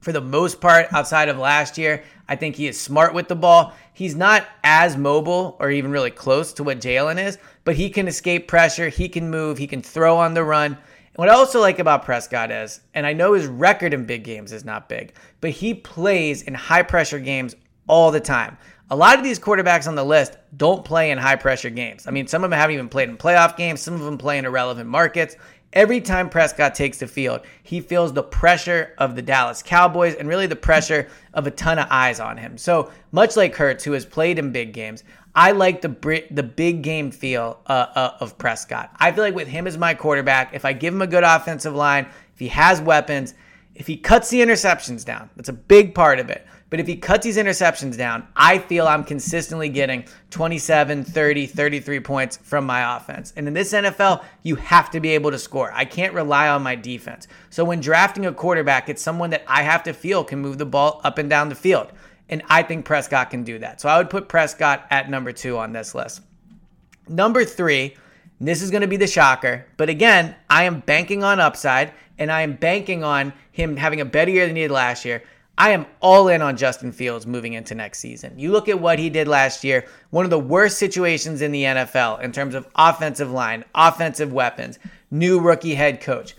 For 0.00 0.12
the 0.12 0.20
most 0.20 0.60
part, 0.60 0.92
outside 0.92 1.28
of 1.28 1.36
last 1.36 1.76
year, 1.76 2.04
I 2.30 2.36
think 2.36 2.54
he 2.54 2.68
is 2.68 2.80
smart 2.80 3.12
with 3.12 3.26
the 3.26 3.34
ball. 3.34 3.74
He's 3.92 4.14
not 4.14 4.46
as 4.62 4.96
mobile 4.96 5.56
or 5.58 5.72
even 5.72 5.90
really 5.90 6.12
close 6.12 6.52
to 6.54 6.62
what 6.62 6.80
Jalen 6.80 7.22
is, 7.22 7.38
but 7.64 7.74
he 7.74 7.90
can 7.90 8.06
escape 8.06 8.46
pressure. 8.46 8.88
He 8.88 9.08
can 9.08 9.28
move. 9.28 9.58
He 9.58 9.66
can 9.66 9.82
throw 9.82 10.16
on 10.16 10.32
the 10.32 10.44
run. 10.44 10.74
And 10.74 11.16
what 11.16 11.28
I 11.28 11.32
also 11.32 11.60
like 11.60 11.80
about 11.80 12.04
Prescott 12.04 12.52
is, 12.52 12.82
and 12.94 13.04
I 13.04 13.14
know 13.14 13.32
his 13.32 13.48
record 13.48 13.92
in 13.92 14.06
big 14.06 14.22
games 14.22 14.52
is 14.52 14.64
not 14.64 14.88
big, 14.88 15.12
but 15.40 15.50
he 15.50 15.74
plays 15.74 16.42
in 16.42 16.54
high 16.54 16.84
pressure 16.84 17.18
games 17.18 17.56
all 17.88 18.12
the 18.12 18.20
time. 18.20 18.56
A 18.92 18.96
lot 18.96 19.18
of 19.18 19.24
these 19.24 19.40
quarterbacks 19.40 19.88
on 19.88 19.96
the 19.96 20.04
list 20.04 20.36
don't 20.56 20.84
play 20.84 21.10
in 21.10 21.18
high 21.18 21.36
pressure 21.36 21.70
games. 21.70 22.06
I 22.06 22.12
mean, 22.12 22.28
some 22.28 22.44
of 22.44 22.50
them 22.50 22.58
haven't 22.58 22.74
even 22.74 22.88
played 22.88 23.08
in 23.08 23.16
playoff 23.16 23.56
games, 23.56 23.80
some 23.80 23.94
of 23.94 24.02
them 24.02 24.18
play 24.18 24.38
in 24.38 24.44
irrelevant 24.44 24.88
markets. 24.88 25.34
Every 25.72 26.00
time 26.00 26.28
Prescott 26.28 26.74
takes 26.74 26.98
the 26.98 27.06
field, 27.06 27.42
he 27.62 27.80
feels 27.80 28.12
the 28.12 28.24
pressure 28.24 28.92
of 28.98 29.14
the 29.14 29.22
Dallas 29.22 29.62
Cowboys 29.62 30.16
and 30.16 30.26
really 30.28 30.48
the 30.48 30.56
pressure 30.56 31.06
of 31.32 31.46
a 31.46 31.52
ton 31.52 31.78
of 31.78 31.86
eyes 31.90 32.18
on 32.18 32.36
him. 32.36 32.58
So, 32.58 32.90
much 33.12 33.36
like 33.36 33.54
Hurts, 33.54 33.84
who 33.84 33.92
has 33.92 34.04
played 34.04 34.40
in 34.40 34.50
big 34.50 34.72
games, 34.72 35.04
I 35.34 35.52
like 35.52 35.80
the 35.80 36.26
the 36.32 36.42
big 36.42 36.82
game 36.82 37.12
feel 37.12 37.60
uh, 37.66 37.86
uh, 37.94 38.16
of 38.18 38.36
Prescott. 38.36 38.90
I 38.98 39.12
feel 39.12 39.22
like 39.22 39.34
with 39.34 39.46
him 39.46 39.68
as 39.68 39.78
my 39.78 39.94
quarterback, 39.94 40.54
if 40.54 40.64
I 40.64 40.72
give 40.72 40.92
him 40.92 41.02
a 41.02 41.06
good 41.06 41.22
offensive 41.22 41.74
line, 41.74 42.06
if 42.34 42.40
he 42.40 42.48
has 42.48 42.80
weapons, 42.80 43.34
if 43.76 43.86
he 43.86 43.96
cuts 43.96 44.28
the 44.28 44.40
interceptions 44.40 45.04
down, 45.04 45.30
that's 45.36 45.48
a 45.48 45.54
big 45.54 45.94
part 45.94 46.18
of 46.18 46.30
it. 46.30 46.44
But 46.70 46.78
if 46.78 46.86
he 46.86 46.96
cuts 46.96 47.24
these 47.24 47.36
interceptions 47.36 47.98
down, 47.98 48.28
I 48.36 48.58
feel 48.58 48.86
I'm 48.86 49.02
consistently 49.02 49.68
getting 49.68 50.04
27, 50.30 51.04
30, 51.04 51.46
33 51.46 52.00
points 52.00 52.36
from 52.36 52.64
my 52.64 52.96
offense. 52.96 53.32
And 53.36 53.48
in 53.48 53.54
this 53.54 53.72
NFL, 53.72 54.24
you 54.44 54.54
have 54.54 54.88
to 54.92 55.00
be 55.00 55.10
able 55.10 55.32
to 55.32 55.38
score. 55.38 55.72
I 55.74 55.84
can't 55.84 56.14
rely 56.14 56.48
on 56.48 56.62
my 56.62 56.76
defense. 56.76 57.26
So 57.50 57.64
when 57.64 57.80
drafting 57.80 58.24
a 58.24 58.32
quarterback, 58.32 58.88
it's 58.88 59.02
someone 59.02 59.30
that 59.30 59.44
I 59.48 59.62
have 59.62 59.82
to 59.82 59.92
feel 59.92 60.22
can 60.22 60.38
move 60.38 60.58
the 60.58 60.66
ball 60.66 61.00
up 61.02 61.18
and 61.18 61.28
down 61.28 61.48
the 61.48 61.56
field. 61.56 61.88
And 62.28 62.42
I 62.48 62.62
think 62.62 62.84
Prescott 62.84 63.30
can 63.30 63.42
do 63.42 63.58
that. 63.58 63.80
So 63.80 63.88
I 63.88 63.98
would 63.98 64.08
put 64.08 64.28
Prescott 64.28 64.86
at 64.90 65.10
number 65.10 65.32
two 65.32 65.58
on 65.58 65.72
this 65.72 65.96
list. 65.96 66.22
Number 67.08 67.44
three, 67.44 67.96
this 68.40 68.62
is 68.62 68.70
going 68.70 68.82
to 68.82 68.86
be 68.86 68.96
the 68.96 69.08
shocker. 69.08 69.66
But 69.76 69.88
again, 69.88 70.36
I 70.48 70.62
am 70.62 70.80
banking 70.80 71.24
on 71.24 71.40
upside 71.40 71.92
and 72.16 72.30
I 72.30 72.42
am 72.42 72.54
banking 72.54 73.02
on 73.02 73.32
him 73.50 73.76
having 73.76 74.00
a 74.00 74.04
better 74.04 74.30
year 74.30 74.46
than 74.46 74.54
he 74.54 74.62
did 74.62 74.70
last 74.70 75.04
year. 75.04 75.24
I 75.60 75.72
am 75.72 75.84
all 76.00 76.28
in 76.28 76.40
on 76.40 76.56
Justin 76.56 76.90
Fields 76.90 77.26
moving 77.26 77.52
into 77.52 77.74
next 77.74 77.98
season. 77.98 78.38
You 78.38 78.50
look 78.50 78.70
at 78.70 78.80
what 78.80 78.98
he 78.98 79.10
did 79.10 79.28
last 79.28 79.62
year, 79.62 79.84
one 80.08 80.24
of 80.24 80.30
the 80.30 80.38
worst 80.38 80.78
situations 80.78 81.42
in 81.42 81.52
the 81.52 81.64
NFL 81.64 82.22
in 82.22 82.32
terms 82.32 82.54
of 82.54 82.66
offensive 82.76 83.30
line, 83.30 83.66
offensive 83.74 84.32
weapons, 84.32 84.78
new 85.10 85.38
rookie 85.38 85.74
head 85.74 86.00
coach 86.00 86.34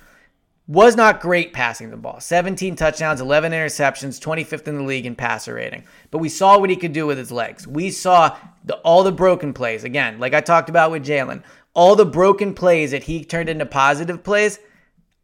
was 0.66 0.96
not 0.96 1.22
great 1.22 1.54
passing 1.54 1.92
the 1.92 1.98
ball. 1.98 2.20
17 2.20 2.76
touchdowns, 2.76 3.22
11 3.22 3.52
interceptions, 3.52 4.20
25th 4.20 4.68
in 4.68 4.78
the 4.78 4.84
league 4.84 5.06
in 5.06 5.16
passer 5.16 5.54
rating. 5.54 5.84
But 6.10 6.18
we 6.18 6.28
saw 6.28 6.58
what 6.58 6.72
he 6.72 6.76
could 6.76 6.94
do 6.94 7.06
with 7.06 7.20
his 7.20 7.32
legs. 7.32 7.68
We 7.68 7.92
saw 7.92 8.36
the, 8.66 8.78
all 8.78 9.04
the 9.04 9.12
broken 9.12 9.54
plays. 9.54 9.84
Again, 9.84 10.18
like 10.18 10.34
I 10.34 10.42
talked 10.42 10.68
about 10.68 10.90
with 10.90 11.06
Jalen, 11.06 11.44
all 11.76 11.96
the 11.96 12.06
broken 12.08 12.56
plays 12.56 12.90
that 12.90 13.04
he 13.04 13.24
turned 13.24 13.50
into 13.50 13.68
positive 13.68 14.24
plays. 14.24 14.58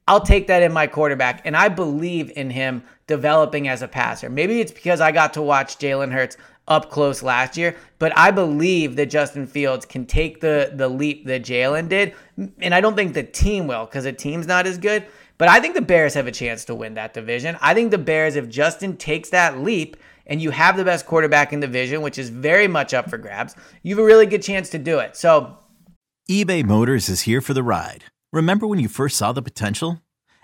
I'll 0.08 0.22
take 0.22 0.48
that 0.48 0.62
in 0.62 0.72
my 0.72 0.86
quarterback, 0.86 1.42
and 1.46 1.58
I 1.58 1.68
believe 1.68 2.32
in 2.36 2.52
him 2.52 2.84
developing 3.08 3.68
as 3.68 3.82
a 3.82 3.88
passer. 3.88 4.30
Maybe 4.30 4.62
it's 4.62 4.72
because 4.72 5.02
I 5.02 5.12
got 5.12 5.34
to 5.34 5.42
watch 5.42 5.78
Jalen 5.78 6.12
Hurts 6.12 6.38
up 6.68 6.92
close 6.92 7.24
last 7.24 7.58
year, 7.58 7.76
but 7.98 8.16
I 8.18 8.30
believe 8.32 8.98
that 8.98 9.06
Justin 9.08 9.48
Fields 9.48 9.86
can 9.86 10.06
take 10.06 10.42
the 10.42 10.72
the 10.74 10.90
leap 10.90 11.26
that 11.26 11.44
Jalen 11.44 11.90
did, 11.90 12.14
and 12.60 12.76
I 12.76 12.82
don't 12.82 12.96
think 12.96 13.14
the 13.14 13.24
team 13.24 13.68
will 13.68 13.86
because 13.86 14.04
the 14.04 14.14
team's 14.14 14.48
not 14.48 14.68
as 14.68 14.78
good. 14.78 15.06
But 15.38 15.50
I 15.50 15.60
think 15.60 15.76
the 15.76 15.82
Bears 15.82 16.16
have 16.16 16.28
a 16.28 16.32
chance 16.32 16.66
to 16.66 16.76
win 16.76 16.96
that 16.96 17.14
division. 17.14 17.58
I 17.62 17.74
think 17.74 17.92
the 17.92 17.98
Bears, 18.00 18.36
if 18.36 18.50
Justin 18.50 18.98
takes 18.98 19.30
that 19.30 19.60
leap 19.60 19.96
and 20.26 20.42
you 20.42 20.50
have 20.50 20.78
the 20.78 20.84
best 20.84 21.06
quarterback 21.06 21.54
in 21.54 21.60
the 21.60 21.68
division, 21.68 22.02
which 22.02 22.18
is 22.18 22.30
very 22.30 22.68
much 22.68 22.94
up 22.94 23.10
for 23.10 23.18
grabs, 23.18 23.56
you 23.84 23.96
have 23.96 24.04
a 24.04 24.06
really 24.06 24.26
good 24.26 24.42
chance 24.42 24.70
to 24.72 24.80
do 24.80 24.98
it. 24.98 25.16
So 25.16 25.58
eBay 26.30 26.66
Motors 26.66 27.08
is 27.08 27.22
here 27.22 27.40
for 27.40 27.54
the 27.54 27.64
ride. 27.64 28.06
Remember 28.34 28.68
when 28.68 28.80
you 28.80 28.90
first 28.90 29.16
saw 29.16 29.32
the 29.32 29.44
potential? 29.44 30.02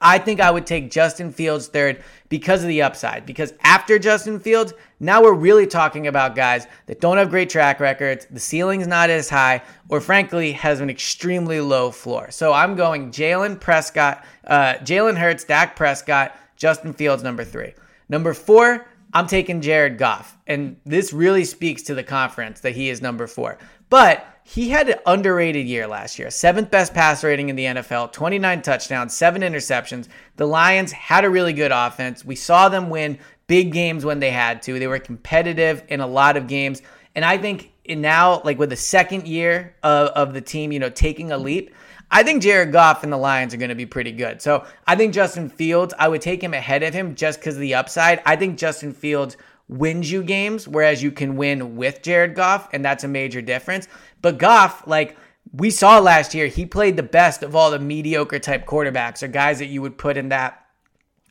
I 0.00 0.18
think 0.18 0.40
I 0.40 0.50
would 0.50 0.66
take 0.66 0.90
Justin 0.90 1.32
Fields 1.32 1.68
third 1.68 2.02
because 2.28 2.62
of 2.62 2.68
the 2.68 2.82
upside. 2.82 3.24
Because 3.26 3.54
after 3.62 3.98
Justin 3.98 4.40
Fields, 4.40 4.72
now 5.00 5.22
we're 5.22 5.34
really 5.34 5.66
talking 5.66 6.06
about 6.06 6.34
guys 6.34 6.66
that 6.86 7.00
don't 7.00 7.16
have 7.16 7.30
great 7.30 7.48
track 7.48 7.80
records, 7.80 8.26
the 8.30 8.40
ceiling's 8.40 8.86
not 8.86 9.08
as 9.08 9.30
high, 9.30 9.62
or 9.88 10.00
frankly, 10.00 10.52
has 10.52 10.80
an 10.80 10.90
extremely 10.90 11.60
low 11.60 11.90
floor. 11.90 12.30
So 12.30 12.52
I'm 12.52 12.74
going 12.74 13.12
Jalen 13.12 13.60
Prescott, 13.60 14.24
uh, 14.46 14.74
Jalen 14.74 15.16
Hurts, 15.16 15.44
Dak 15.44 15.76
Prescott, 15.76 16.36
Justin 16.56 16.92
Fields, 16.92 17.22
number 17.22 17.44
three. 17.44 17.74
Number 18.08 18.34
four, 18.34 18.86
I'm 19.12 19.26
taking 19.26 19.60
Jared 19.60 19.96
Goff. 19.96 20.36
And 20.46 20.76
this 20.84 21.12
really 21.12 21.44
speaks 21.44 21.82
to 21.84 21.94
the 21.94 22.02
conference 22.02 22.60
that 22.60 22.74
he 22.74 22.90
is 22.90 23.00
number 23.00 23.26
four. 23.26 23.58
But 23.88 24.26
he 24.46 24.68
had 24.68 24.90
an 24.90 24.98
underrated 25.06 25.66
year 25.66 25.86
last 25.86 26.18
year. 26.18 26.30
Seventh 26.30 26.70
best 26.70 26.92
pass 26.92 27.24
rating 27.24 27.48
in 27.48 27.56
the 27.56 27.64
NFL, 27.64 28.12
29 28.12 28.60
touchdowns, 28.60 29.16
seven 29.16 29.40
interceptions. 29.40 30.06
The 30.36 30.46
Lions 30.46 30.92
had 30.92 31.24
a 31.24 31.30
really 31.30 31.54
good 31.54 31.72
offense. 31.72 32.26
We 32.26 32.36
saw 32.36 32.68
them 32.68 32.90
win 32.90 33.18
big 33.46 33.72
games 33.72 34.04
when 34.04 34.20
they 34.20 34.30
had 34.30 34.60
to. 34.62 34.78
They 34.78 34.86
were 34.86 34.98
competitive 34.98 35.82
in 35.88 36.00
a 36.00 36.06
lot 36.06 36.36
of 36.36 36.46
games. 36.46 36.82
And 37.14 37.24
I 37.24 37.38
think 37.38 37.72
now, 37.88 38.42
like 38.44 38.58
with 38.58 38.68
the 38.68 38.76
second 38.76 39.26
year 39.26 39.74
of, 39.82 40.08
of 40.08 40.34
the 40.34 40.42
team, 40.42 40.72
you 40.72 40.78
know, 40.78 40.90
taking 40.90 41.32
a 41.32 41.38
leap, 41.38 41.74
I 42.10 42.22
think 42.22 42.42
Jared 42.42 42.70
Goff 42.70 43.02
and 43.02 43.10
the 43.10 43.16
Lions 43.16 43.54
are 43.54 43.56
going 43.56 43.70
to 43.70 43.74
be 43.74 43.86
pretty 43.86 44.12
good. 44.12 44.42
So 44.42 44.66
I 44.86 44.94
think 44.94 45.14
Justin 45.14 45.48
Fields, 45.48 45.94
I 45.98 46.06
would 46.08 46.20
take 46.20 46.42
him 46.42 46.52
ahead 46.52 46.82
of 46.82 46.92
him 46.92 47.14
just 47.14 47.40
because 47.40 47.54
of 47.54 47.62
the 47.62 47.74
upside. 47.74 48.20
I 48.26 48.36
think 48.36 48.58
Justin 48.58 48.92
Fields 48.92 49.38
wins 49.68 50.10
you 50.10 50.22
games, 50.22 50.68
whereas 50.68 51.02
you 51.02 51.10
can 51.10 51.36
win 51.36 51.76
with 51.76 52.02
Jared 52.02 52.34
Goff, 52.34 52.68
and 52.72 52.84
that's 52.84 53.04
a 53.04 53.08
major 53.08 53.40
difference. 53.40 53.88
But 54.22 54.38
Goff, 54.38 54.86
like 54.86 55.16
we 55.52 55.70
saw 55.70 55.98
last 55.98 56.34
year, 56.34 56.46
he 56.46 56.66
played 56.66 56.96
the 56.96 57.02
best 57.02 57.42
of 57.42 57.54
all 57.54 57.70
the 57.70 57.78
mediocre 57.78 58.38
type 58.38 58.66
quarterbacks 58.66 59.22
or 59.22 59.28
guys 59.28 59.58
that 59.58 59.66
you 59.66 59.82
would 59.82 59.98
put 59.98 60.16
in 60.16 60.28
that 60.30 60.66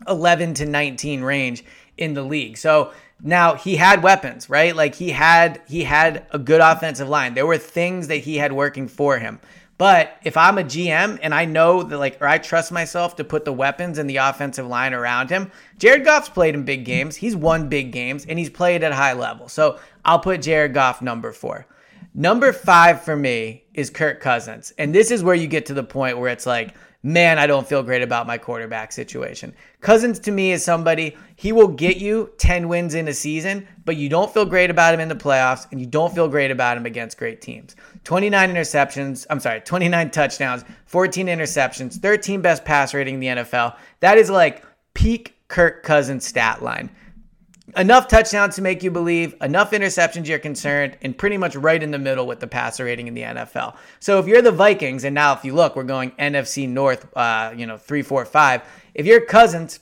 11 0.07 0.55
to 0.55 0.65
19 0.65 1.21
range 1.21 1.63
in 1.97 2.13
the 2.13 2.23
league. 2.23 2.57
So 2.57 2.91
now 3.23 3.55
he 3.55 3.77
had 3.77 4.03
weapons, 4.03 4.49
right? 4.49 4.75
Like 4.75 4.95
he 4.95 5.09
had 5.09 5.61
he 5.67 5.83
had 5.85 6.27
a 6.31 6.37
good 6.37 6.61
offensive 6.61 7.07
line. 7.07 7.33
There 7.33 7.47
were 7.47 7.57
things 7.57 8.07
that 8.09 8.17
he 8.17 8.37
had 8.37 8.51
working 8.51 8.87
for 8.87 9.17
him. 9.17 9.39
But 9.77 10.17
if 10.23 10.37
I'm 10.37 10.57
a 10.57 10.63
GM 10.63 11.19
and 11.21 11.33
I 11.33 11.45
know 11.45 11.81
that, 11.83 11.97
like, 11.97 12.21
or 12.21 12.27
I 12.27 12.37
trust 12.37 12.71
myself 12.71 13.15
to 13.15 13.23
put 13.23 13.43
the 13.43 13.51
weapons 13.51 13.97
and 13.97 14.07
the 14.09 14.17
offensive 14.17 14.67
line 14.67 14.93
around 14.93 15.29
him, 15.29 15.51
Jared 15.79 16.05
Goff's 16.05 16.29
played 16.29 16.53
in 16.53 16.63
big 16.63 16.85
games. 16.85 17.15
He's 17.15 17.35
won 17.35 17.69
big 17.69 17.91
games 17.91 18.25
and 18.25 18.37
he's 18.37 18.51
played 18.51 18.83
at 18.83 18.93
high 18.93 19.13
level. 19.13 19.49
So 19.49 19.79
I'll 20.05 20.19
put 20.19 20.43
Jared 20.43 20.73
Goff 20.73 21.01
number 21.01 21.31
four. 21.31 21.65
Number 22.13 22.53
five 22.53 23.01
for 23.01 23.15
me 23.15 23.63
is 23.73 23.89
Kirk 23.89 24.19
Cousins. 24.19 24.71
And 24.77 24.93
this 24.93 25.09
is 25.09 25.23
where 25.23 25.33
you 25.33 25.47
get 25.47 25.65
to 25.65 25.73
the 25.73 25.83
point 25.83 26.19
where 26.19 26.29
it's 26.29 26.45
like, 26.45 26.75
man, 27.03 27.37
I 27.37 27.47
don't 27.47 27.67
feel 27.67 27.83
great 27.83 28.01
about 28.01 28.25
my 28.25 28.37
quarterback 28.37 28.93
situation. 28.93 29.53
Cousins 29.81 30.19
to 30.19 30.31
me 30.31 30.53
is 30.53 30.63
somebody, 30.63 31.17
he 31.35 31.51
will 31.51 31.67
get 31.67 31.97
you 31.97 32.31
10 32.37 32.69
wins 32.69 32.95
in 32.95 33.09
a 33.09 33.13
season, 33.13 33.67
but 33.83 33.97
you 33.97 34.07
don't 34.07 34.33
feel 34.33 34.45
great 34.45 34.69
about 34.69 34.93
him 34.93 35.01
in 35.01 35.09
the 35.09 35.15
playoffs 35.15 35.69
and 35.71 35.81
you 35.81 35.85
don't 35.85 36.15
feel 36.15 36.29
great 36.29 36.49
about 36.49 36.77
him 36.77 36.85
against 36.85 37.17
great 37.17 37.41
teams. 37.41 37.75
29 38.05 38.53
interceptions, 38.53 39.25
I'm 39.29 39.41
sorry, 39.41 39.59
29 39.59 40.11
touchdowns, 40.11 40.63
14 40.85 41.27
interceptions, 41.27 41.99
13 41.99 42.41
best 42.41 42.63
pass 42.63 42.93
rating 42.93 43.15
in 43.15 43.19
the 43.19 43.43
NFL. 43.43 43.75
That 43.99 44.17
is 44.17 44.29
like 44.29 44.63
peak 44.93 45.35
Kirk 45.49 45.83
Cousins 45.83 46.25
stat 46.25 46.63
line 46.63 46.89
enough 47.77 48.07
touchdowns 48.07 48.55
to 48.55 48.61
make 48.61 48.83
you 48.83 48.91
believe, 48.91 49.35
enough 49.41 49.71
interceptions 49.71 50.27
you're 50.27 50.39
concerned, 50.39 50.97
and 51.01 51.17
pretty 51.17 51.37
much 51.37 51.55
right 51.55 51.81
in 51.81 51.91
the 51.91 51.99
middle 51.99 52.27
with 52.27 52.39
the 52.39 52.47
passer 52.47 52.85
rating 52.85 53.07
in 53.07 53.13
the 53.13 53.21
NFL. 53.21 53.75
So 53.99 54.19
if 54.19 54.27
you're 54.27 54.41
the 54.41 54.51
Vikings, 54.51 55.03
and 55.03 55.15
now 55.15 55.33
if 55.33 55.45
you 55.45 55.53
look, 55.53 55.75
we're 55.75 55.83
going 55.83 56.11
NFC 56.11 56.67
North, 56.67 57.07
uh, 57.15 57.53
you 57.55 57.65
know, 57.65 57.77
three, 57.77 58.01
four, 58.01 58.25
five. 58.25 58.61
If 58.93 59.05
you're 59.05 59.25
Cousins, 59.25 59.79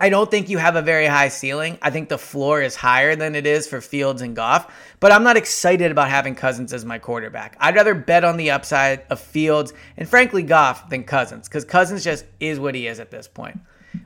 I 0.00 0.10
don't 0.10 0.30
think 0.30 0.48
you 0.48 0.58
have 0.58 0.76
a 0.76 0.82
very 0.82 1.06
high 1.06 1.28
ceiling. 1.28 1.76
I 1.82 1.90
think 1.90 2.08
the 2.08 2.18
floor 2.18 2.62
is 2.62 2.76
higher 2.76 3.16
than 3.16 3.34
it 3.34 3.46
is 3.46 3.66
for 3.66 3.80
Fields 3.80 4.22
and 4.22 4.36
Goff, 4.36 4.72
but 5.00 5.10
I'm 5.10 5.24
not 5.24 5.36
excited 5.36 5.90
about 5.90 6.08
having 6.08 6.36
Cousins 6.36 6.72
as 6.72 6.84
my 6.84 7.00
quarterback. 7.00 7.56
I'd 7.58 7.74
rather 7.74 7.94
bet 7.94 8.22
on 8.22 8.36
the 8.36 8.52
upside 8.52 9.02
of 9.10 9.18
Fields 9.18 9.72
and 9.96 10.08
frankly 10.08 10.44
Goff 10.44 10.88
than 10.88 11.02
Cousins 11.02 11.48
because 11.48 11.64
Cousins 11.64 12.04
just 12.04 12.26
is 12.38 12.60
what 12.60 12.76
he 12.76 12.86
is 12.86 13.00
at 13.00 13.10
this 13.10 13.26
point. 13.26 13.58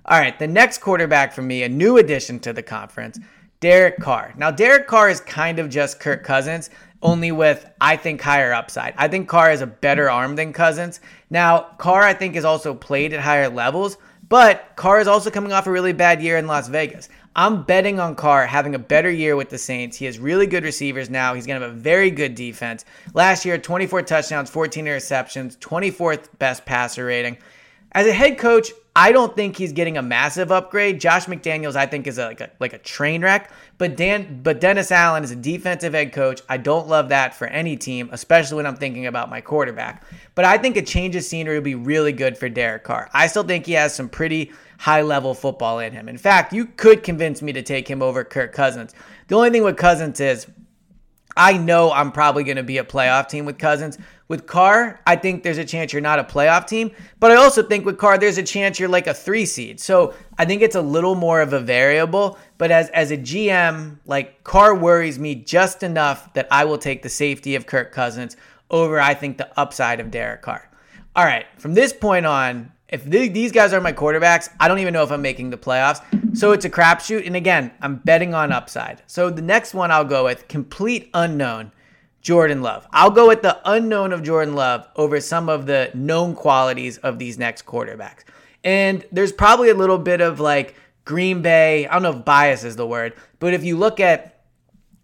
All 0.05 0.19
right, 0.19 0.39
the 0.39 0.47
next 0.47 0.79
quarterback 0.79 1.33
for 1.33 1.43
me, 1.43 1.63
a 1.63 1.69
new 1.69 1.99
addition 1.99 2.39
to 2.41 2.53
the 2.53 2.63
conference, 2.63 3.19
Derek 3.61 3.99
Carr. 3.99 4.35
Now, 4.37 4.51
Derek 4.51 4.87
Carr 4.87 5.09
is 5.09 5.21
kind 5.21 5.59
of 5.59 5.71
just 5.71 6.01
Kirk 6.01 6.25
Cousins, 6.25 6.71
only 7.03 7.33
with, 7.33 7.69
I 7.81 7.97
think, 7.97 8.21
higher 8.21 8.53
upside. 8.53 8.95
I 8.97 9.09
think 9.09 9.29
Carr 9.29 9.51
has 9.51 9.61
a 9.61 9.67
better 9.67 10.11
arm 10.11 10.37
than 10.37 10.53
Cousins. 10.53 11.01
Now, 11.31 11.61
Carr, 11.79 12.03
I 12.03 12.15
think, 12.15 12.37
is 12.37 12.45
also 12.45 12.75
played 12.75 13.13
at 13.13 13.21
higher 13.21 13.49
levels, 13.49 13.99
but 14.29 14.73
Carr 14.77 15.01
is 15.01 15.09
also 15.09 15.31
coming 15.31 15.53
off 15.53 15.67
a 15.67 15.71
really 15.71 15.93
bad 15.93 16.23
year 16.23 16.39
in 16.39 16.47
Las 16.47 16.69
Vegas. 16.69 17.09
I'm 17.35 17.65
betting 17.65 17.99
on 17.99 18.15
Carr 18.15 18.47
having 18.47 18.75
a 18.75 18.79
better 18.79 19.11
year 19.11 19.37
with 19.37 19.49
the 19.49 19.59
Saints. 19.59 19.97
He 19.97 20.05
has 20.05 20.19
really 20.19 20.47
good 20.47 20.65
receivers 20.65 21.09
now. 21.09 21.35
He's 21.35 21.47
going 21.47 21.61
to 21.61 21.67
have 21.67 21.77
a 21.77 21.81
very 21.81 22.11
good 22.11 22.35
defense. 22.35 22.85
Last 23.15 23.45
year, 23.45 23.59
24 23.59 24.03
touchdowns, 24.03 24.51
14 24.51 24.85
interceptions, 24.85 25.57
24th 25.59 26.29
best 26.39 26.65
passer 26.67 27.07
rating. 27.07 27.39
As 27.95 28.07
a 28.07 28.13
head 28.13 28.39
coach, 28.39 28.73
I 28.95 29.13
don't 29.13 29.35
think 29.35 29.57
he's 29.57 29.73
getting 29.73 29.97
a 29.97 30.03
massive 30.03 30.53
upgrade. 30.53 31.01
Josh 31.01 31.27
McDaniels, 31.27 31.77
I 31.77 31.87
think, 31.87 32.07
is 32.07 32.19
a, 32.19 32.27
like 32.27 32.41
a 32.41 32.51
like 32.59 32.73
a 32.73 32.79
train 32.79 33.23
wreck. 33.23 33.51
But 33.79 33.97
Dan, 33.97 34.41
but 34.43 34.61
Dennis 34.61 34.91
Allen 34.91 35.25
is 35.25 35.31
a 35.31 35.37
defensive 35.37 35.95
head 35.95 36.13
coach. 36.13 36.43
I 36.49 36.59
don't 36.59 36.89
love 36.89 37.09
that 37.09 37.35
for 37.35 37.47
any 37.47 37.77
team, 37.77 38.11
especially 38.13 38.57
when 38.57 38.67
I'm 38.67 38.77
thinking 38.77 39.07
about 39.07 39.31
my 39.31 39.41
quarterback. 39.41 40.05
But 40.35 40.45
I 40.45 40.59
think 40.59 40.77
a 40.77 40.83
change 40.83 41.17
of 41.17 41.23
scenery 41.23 41.57
would 41.57 41.65
be 41.65 41.75
really 41.75 42.13
good 42.13 42.37
for 42.37 42.49
Derek 42.49 42.85
Carr. 42.85 43.09
I 43.15 43.27
still 43.29 43.45
think 43.45 43.67
he 43.67 43.73
has 43.73 43.95
some 43.95 44.09
pretty 44.09 44.53
high 44.79 45.03
level 45.03 45.33
football 45.33 45.79
in 45.79 45.93
him. 45.93 46.09
In 46.09 46.19
fact, 46.19 46.53
you 46.53 46.67
could 46.67 47.03
convince 47.03 47.41
me 47.41 47.53
to 47.53 47.63
take 47.63 47.89
him 47.89 48.03
over 48.03 48.25
Kirk 48.25 48.53
Cousins. 48.53 48.95
The 49.29 49.37
only 49.37 49.51
thing 49.51 49.65
with 49.65 49.77
Cousins 49.77 50.21
is 50.21 50.47
I 51.37 51.57
know 51.57 51.93
I'm 51.93 52.13
probably 52.13 52.45
going 52.45 52.57
to 52.57 52.63
be 52.63 52.79
a 52.79 52.85
playoff 52.85 53.29
team 53.29 53.45
with 53.45 53.59
Cousins. 53.59 53.99
With 54.29 54.47
Carr, 54.47 55.01
I 55.07 55.17
think 55.17 55.43
there's 55.43 55.59
a 55.59 55.65
chance 55.65 55.93
you're 55.93 56.01
not 56.01 56.19
a 56.19 56.25
playoff 56.25 56.67
team, 56.67 56.93
but 57.21 57.31
I 57.31 57.35
also 57.35 57.63
think 57.63 57.85
with 57.85 57.99
Carr, 57.99 58.17
there's 58.17 58.39
a 58.39 58.43
chance 58.43 58.79
you're 58.79 58.89
like 58.89 59.07
a 59.07 59.13
three 59.13 59.45
seed. 59.45 59.79
So 59.79 60.15
I 60.39 60.47
think 60.47 60.63
it's 60.63 60.77
a 60.77 60.81
little 60.81 61.15
more 61.15 61.43
of 61.43 61.53
a 61.53 61.61
variable. 61.61 62.39
But 62.57 62.71
as 62.71 62.89
as 62.91 63.11
a 63.11 63.19
GM, 63.19 63.99
like 64.07 64.43
Carr 64.43 64.75
worries 64.75 65.19
me 65.19 65.35
just 65.35 65.83
enough 65.83 66.33
that 66.33 66.49
I 66.51 66.65
will 66.65 66.79
take 66.79 67.03
the 67.03 67.11
safety 67.11 67.57
of 67.57 67.67
Kirk 67.67 67.93
Cousins 67.93 68.37
over, 68.71 68.99
I 68.99 69.13
think, 69.13 69.37
the 69.37 69.61
upside 69.61 70.01
of 70.01 70.11
Derek 70.11 70.41
Carr. 70.41 70.71
All 71.15 71.25
right, 71.25 71.45
from 71.59 71.75
this 71.75 71.93
point 71.93 72.25
on, 72.25 72.73
if 72.93 73.05
these 73.05 73.53
guys 73.53 73.73
are 73.73 73.81
my 73.81 73.93
quarterbacks, 73.93 74.51
I 74.61 74.69
don't 74.69 74.79
even 74.79 74.93
know 74.93 75.03
if 75.03 75.11
I'm 75.11 75.23
making 75.23 75.51
the 75.51 75.57
playoffs. 75.57 76.03
So 76.37 76.53
it's 76.53 76.67
a 76.67 76.71
crapshoot. 76.71 77.27
And 77.27 77.35
again, 77.35 77.73
I'm 77.81 77.97
betting 77.97 78.35
on 78.35 78.53
upside. 78.53 79.03
So 79.07 79.31
the 79.31 79.43
next 79.43 79.73
one 79.73 79.91
I'll 79.91 80.05
go 80.05 80.25
with 80.25 80.47
complete 80.47 81.09
unknown, 81.15 81.73
Jordan 82.21 82.61
Love. 82.61 82.87
I'll 82.93 83.11
go 83.11 83.29
with 83.29 83.41
the 83.41 83.59
unknown 83.65 84.13
of 84.13 84.23
Jordan 84.23 84.55
Love 84.55 84.87
over 84.95 85.21
some 85.21 85.49
of 85.49 85.65
the 85.67 85.91
known 85.95 86.35
qualities 86.35 86.99
of 86.99 87.19
these 87.19 87.39
next 87.39 87.65
quarterbacks. 87.65 88.25
And 88.63 89.05
there's 89.11 89.33
probably 89.33 89.71
a 89.71 89.75
little 89.75 89.99
bit 89.99 90.21
of 90.21 90.39
like 90.39 90.75
Green 91.05 91.41
Bay, 91.43 91.89
I 91.89 91.95
don't 91.95 92.03
know 92.03 92.19
if 92.19 92.25
bias 92.25 92.63
is 92.63 92.77
the 92.77 92.87
word, 92.87 93.15
but 93.41 93.55
if 93.55 93.65
you 93.65 93.77
look 93.77 93.99
at 93.99 94.33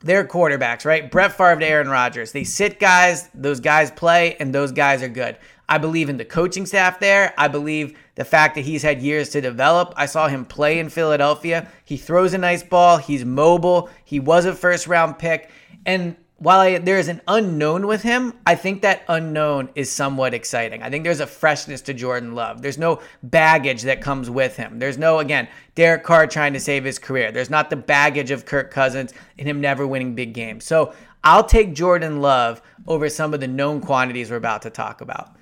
their 0.00 0.24
quarterbacks, 0.24 0.84
right? 0.84 1.10
Brett 1.10 1.32
Favre 1.32 1.58
to 1.58 1.66
Aaron 1.66 1.88
Rodgers. 1.88 2.32
They 2.32 2.44
sit 2.44 2.78
guys, 2.78 3.28
those 3.34 3.60
guys 3.60 3.90
play, 3.90 4.36
and 4.38 4.54
those 4.54 4.72
guys 4.72 5.02
are 5.02 5.08
good. 5.08 5.36
I 5.68 5.78
believe 5.78 6.08
in 6.08 6.16
the 6.16 6.24
coaching 6.24 6.64
staff 6.64 6.98
there. 6.98 7.34
I 7.36 7.48
believe 7.48 7.98
the 8.14 8.24
fact 8.24 8.54
that 8.54 8.62
he's 8.64 8.82
had 8.82 9.02
years 9.02 9.28
to 9.30 9.40
develop. 9.40 9.92
I 9.96 10.06
saw 10.06 10.28
him 10.28 10.44
play 10.44 10.78
in 10.78 10.88
Philadelphia. 10.88 11.68
He 11.84 11.96
throws 11.96 12.32
a 12.32 12.38
nice 12.38 12.62
ball. 12.62 12.96
He's 12.96 13.24
mobile. 13.24 13.90
He 14.04 14.18
was 14.18 14.46
a 14.46 14.54
first 14.54 14.86
round 14.86 15.18
pick. 15.18 15.50
And 15.84 16.16
while 16.38 16.60
I, 16.60 16.78
there 16.78 16.98
is 16.98 17.08
an 17.08 17.20
unknown 17.26 17.86
with 17.86 18.02
him, 18.02 18.32
I 18.46 18.54
think 18.54 18.82
that 18.82 19.02
unknown 19.08 19.70
is 19.74 19.90
somewhat 19.90 20.34
exciting. 20.34 20.82
I 20.82 20.90
think 20.90 21.02
there's 21.02 21.20
a 21.20 21.26
freshness 21.26 21.80
to 21.82 21.94
Jordan 21.94 22.34
Love. 22.34 22.62
There's 22.62 22.78
no 22.78 23.00
baggage 23.24 23.82
that 23.82 24.00
comes 24.00 24.30
with 24.30 24.56
him. 24.56 24.78
There's 24.78 24.98
no, 24.98 25.18
again, 25.18 25.48
Derek 25.74 26.04
Carr 26.04 26.28
trying 26.28 26.52
to 26.52 26.60
save 26.60 26.84
his 26.84 26.98
career. 26.98 27.32
There's 27.32 27.50
not 27.50 27.70
the 27.70 27.76
baggage 27.76 28.30
of 28.30 28.46
Kirk 28.46 28.70
Cousins 28.70 29.12
and 29.36 29.48
him 29.48 29.60
never 29.60 29.84
winning 29.86 30.14
big 30.14 30.32
games. 30.32 30.64
So 30.64 30.94
I'll 31.24 31.44
take 31.44 31.74
Jordan 31.74 32.20
Love 32.20 32.62
over 32.86 33.08
some 33.08 33.34
of 33.34 33.40
the 33.40 33.48
known 33.48 33.80
quantities 33.80 34.30
we're 34.30 34.36
about 34.36 34.62
to 34.62 34.70
talk 34.70 35.00
about. 35.00 35.34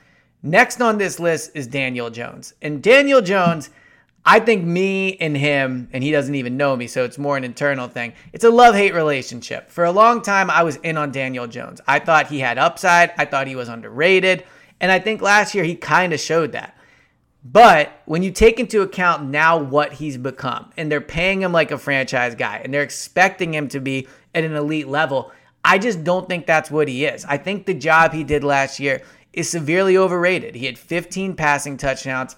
Next 0.47 0.81
on 0.81 0.97
this 0.97 1.19
list 1.19 1.51
is 1.55 1.67
Daniel 1.67 2.09
Jones. 2.09 2.55
And 2.63 2.81
Daniel 2.81 3.21
Jones. 3.21 3.69
I 4.25 4.41
think 4.41 4.65
me 4.65 5.17
and 5.19 5.37
him, 5.37 5.89
and 5.93 6.03
he 6.03 6.11
doesn't 6.11 6.35
even 6.35 6.57
know 6.57 6.75
me, 6.77 6.89
so 6.89 7.05
it's 7.05 7.17
more 7.17 7.37
an 7.37 7.45
internal 7.45 7.87
thing. 7.87 8.13
It's 8.33 8.43
a 8.43 8.51
love 8.51 8.75
hate 8.75 8.93
relationship. 8.93 9.71
For 9.71 9.85
a 9.85 9.93
long 9.93 10.21
time, 10.21 10.51
I 10.51 10.65
was 10.65 10.77
in 10.77 10.97
on 10.97 11.13
Daniel 11.13 11.47
Jones. 11.47 11.81
I 11.87 12.01
thought 12.01 12.27
he 12.27 12.41
had 12.41 12.59
upside, 12.59 13.13
I 13.19 13.25
thought 13.25 13.47
he 13.47 13.55
was 13.55 13.69
underrated, 13.69 14.45
and 14.81 14.91
I 14.91 14.99
think 14.99 15.23
last 15.23 15.55
year 15.55 15.63
he 15.63 15.77
kind 15.77 16.13
of 16.13 16.19
showed 16.19 16.53
that. 16.53 16.77
But 17.45 18.03
when 18.07 18.25
you 18.25 18.33
take 18.33 18.59
into 18.59 18.83
account 18.83 19.31
now 19.31 19.59
what 19.59 19.93
he's 19.93 20.17
become, 20.17 20.73
and 20.77 20.91
they're 20.91 21.01
paying 21.01 21.43
him 21.43 21.53
like 21.53 21.71
a 21.71 21.79
franchise 21.79 22.35
guy, 22.35 22.61
and 22.65 22.75
they're 22.75 22.83
expecting 22.83 23.55
him 23.55 23.69
to 23.69 23.79
be 23.79 24.09
at 24.35 24.43
an 24.43 24.55
elite 24.57 24.89
level, 24.89 25.31
I 25.65 25.79
just 25.79 26.03
don't 26.03 26.29
think 26.29 26.47
that's 26.47 26.71
what 26.71 26.89
he 26.89 27.05
is. 27.05 27.25
I 27.25 27.37
think 27.37 27.67
the 27.67 27.75
job 27.75 28.13
he 28.13 28.25
did 28.25 28.43
last 28.43 28.81
year 28.81 29.03
is 29.37 29.49
severely 29.49 29.97
overrated. 29.97 30.57
He 30.57 30.67
had 30.67 30.79
15 30.79 31.37
passing 31.37 31.77
touchdowns, 31.77 32.35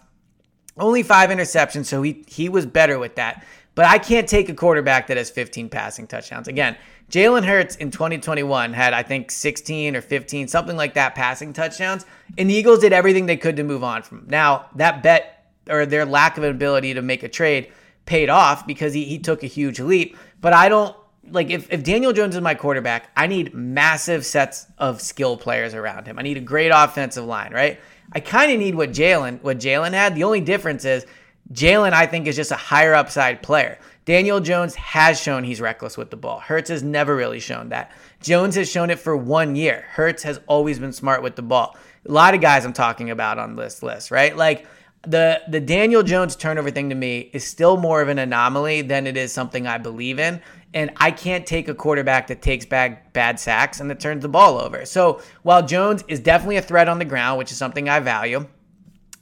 only 0.76 1.02
five 1.02 1.30
interceptions, 1.30 1.86
so 1.86 2.02
he 2.02 2.24
he 2.26 2.48
was 2.48 2.66
better 2.66 2.98
with 2.98 3.14
that. 3.14 3.44
But 3.74 3.86
I 3.86 3.98
can't 3.98 4.28
take 4.28 4.48
a 4.48 4.54
quarterback 4.54 5.06
that 5.06 5.16
has 5.16 5.30
15 5.30 5.68
passing 5.68 6.08
touchdowns. 6.08 6.48
Again, 6.48 6.76
Jalen 7.10 7.44
Hurts 7.44 7.76
in 7.76 7.92
2021 7.92 8.72
had, 8.72 8.92
I 8.92 9.04
think, 9.04 9.30
16 9.30 9.94
or 9.94 10.00
15, 10.00 10.48
something 10.48 10.76
like 10.76 10.94
that, 10.94 11.14
passing 11.14 11.52
touchdowns. 11.52 12.04
And 12.36 12.50
the 12.50 12.54
Eagles 12.54 12.80
did 12.80 12.92
everything 12.92 13.26
they 13.26 13.36
could 13.36 13.56
to 13.56 13.62
move 13.62 13.84
on 13.84 14.02
from 14.02 14.18
him. 14.18 14.26
Now, 14.28 14.66
that 14.74 15.04
bet 15.04 15.46
or 15.70 15.86
their 15.86 16.04
lack 16.04 16.36
of 16.36 16.42
ability 16.44 16.94
to 16.94 17.02
make 17.02 17.22
a 17.22 17.28
trade 17.28 17.70
paid 18.04 18.28
off 18.28 18.66
because 18.66 18.94
he, 18.94 19.04
he 19.04 19.18
took 19.18 19.44
a 19.44 19.46
huge 19.46 19.78
leap. 19.78 20.16
But 20.40 20.54
I 20.54 20.68
don't 20.68 20.96
like 21.30 21.50
if, 21.50 21.70
if 21.72 21.82
Daniel 21.82 22.12
Jones 22.12 22.34
is 22.34 22.40
my 22.40 22.54
quarterback, 22.54 23.10
I 23.16 23.26
need 23.26 23.54
massive 23.54 24.24
sets 24.24 24.66
of 24.78 25.00
skill 25.00 25.36
players 25.36 25.74
around 25.74 26.06
him. 26.06 26.18
I 26.18 26.22
need 26.22 26.36
a 26.36 26.40
great 26.40 26.70
offensive 26.74 27.24
line, 27.24 27.52
right? 27.52 27.80
I 28.12 28.20
kind 28.20 28.52
of 28.52 28.58
need 28.58 28.74
what 28.74 28.90
Jalen 28.90 29.42
what 29.42 29.58
Jalen 29.58 29.92
had. 29.92 30.14
The 30.14 30.24
only 30.24 30.40
difference 30.40 30.84
is 30.84 31.06
Jalen, 31.52 31.92
I 31.92 32.06
think, 32.06 32.26
is 32.26 32.36
just 32.36 32.50
a 32.50 32.56
higher 32.56 32.94
upside 32.94 33.42
player. 33.42 33.78
Daniel 34.04 34.40
Jones 34.40 34.74
has 34.74 35.20
shown 35.20 35.44
he's 35.44 35.60
reckless 35.60 35.96
with 35.96 36.10
the 36.10 36.16
ball. 36.16 36.40
Hurts 36.40 36.70
has 36.70 36.82
never 36.82 37.14
really 37.14 37.40
shown 37.40 37.70
that. 37.70 37.92
Jones 38.22 38.54
has 38.56 38.70
shown 38.70 38.90
it 38.90 38.98
for 38.98 39.16
one 39.16 39.54
year. 39.54 39.84
Hurts 39.90 40.22
has 40.22 40.40
always 40.46 40.78
been 40.78 40.92
smart 40.92 41.22
with 41.22 41.36
the 41.36 41.42
ball. 41.42 41.76
A 42.06 42.12
lot 42.12 42.34
of 42.34 42.40
guys 42.40 42.64
I'm 42.64 42.72
talking 42.72 43.10
about 43.10 43.38
on 43.38 43.56
this 43.56 43.82
list, 43.82 44.10
right? 44.10 44.34
Like 44.34 44.66
the 45.02 45.40
the 45.48 45.60
Daniel 45.60 46.02
Jones 46.02 46.34
turnover 46.36 46.70
thing 46.70 46.88
to 46.88 46.94
me 46.94 47.30
is 47.32 47.44
still 47.44 47.76
more 47.76 48.02
of 48.02 48.08
an 48.08 48.18
anomaly 48.18 48.82
than 48.82 49.06
it 49.06 49.16
is 49.16 49.32
something 49.32 49.66
I 49.66 49.78
believe 49.78 50.18
in. 50.18 50.40
And 50.74 50.90
I 50.96 51.10
can't 51.10 51.46
take 51.46 51.68
a 51.68 51.74
quarterback 51.74 52.26
that 52.26 52.42
takes 52.42 52.66
bad, 52.66 53.12
bad 53.12 53.40
sacks 53.40 53.80
and 53.80 53.88
that 53.90 54.00
turns 54.00 54.22
the 54.22 54.28
ball 54.28 54.58
over. 54.58 54.84
So 54.84 55.22
while 55.42 55.64
Jones 55.64 56.04
is 56.08 56.20
definitely 56.20 56.58
a 56.58 56.62
threat 56.62 56.88
on 56.88 56.98
the 56.98 57.06
ground, 57.06 57.38
which 57.38 57.50
is 57.50 57.56
something 57.56 57.88
I 57.88 58.00
value, 58.00 58.46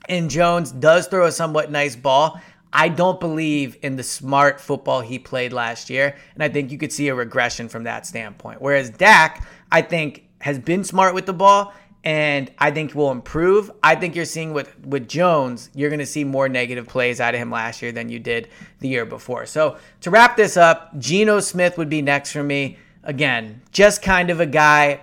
and 0.08 0.28
Jones 0.28 0.72
does 0.72 1.06
throw 1.06 1.26
a 1.26 1.32
somewhat 1.32 1.70
nice 1.70 1.94
ball, 1.94 2.40
I 2.72 2.88
don't 2.88 3.20
believe 3.20 3.78
in 3.82 3.96
the 3.96 4.02
smart 4.02 4.60
football 4.60 5.02
he 5.02 5.18
played 5.18 5.52
last 5.52 5.88
year. 5.88 6.16
And 6.34 6.42
I 6.42 6.48
think 6.48 6.72
you 6.72 6.78
could 6.78 6.92
see 6.92 7.08
a 7.08 7.14
regression 7.14 7.68
from 7.68 7.84
that 7.84 8.06
standpoint. 8.06 8.60
Whereas 8.60 8.90
Dak, 8.90 9.46
I 9.70 9.82
think, 9.82 10.24
has 10.40 10.58
been 10.58 10.84
smart 10.84 11.14
with 11.14 11.26
the 11.26 11.32
ball 11.32 11.72
and 12.06 12.52
I 12.56 12.70
think 12.70 12.94
will 12.94 13.10
improve. 13.10 13.68
I 13.82 13.96
think 13.96 14.14
you're 14.14 14.24
seeing 14.24 14.52
with 14.52 14.72
with 14.86 15.08
Jones, 15.08 15.70
you're 15.74 15.90
going 15.90 15.98
to 15.98 16.06
see 16.06 16.22
more 16.22 16.48
negative 16.48 16.86
plays 16.86 17.20
out 17.20 17.34
of 17.34 17.40
him 17.40 17.50
last 17.50 17.82
year 17.82 17.90
than 17.90 18.08
you 18.08 18.20
did 18.20 18.48
the 18.78 18.86
year 18.86 19.04
before. 19.04 19.44
So 19.44 19.76
to 20.02 20.10
wrap 20.10 20.36
this 20.36 20.56
up, 20.56 20.96
Geno 20.98 21.40
Smith 21.40 21.76
would 21.76 21.90
be 21.90 22.02
next 22.02 22.30
for 22.30 22.44
me. 22.44 22.78
Again, 23.02 23.60
just 23.72 24.02
kind 24.02 24.30
of 24.30 24.38
a 24.38 24.46
guy 24.46 25.00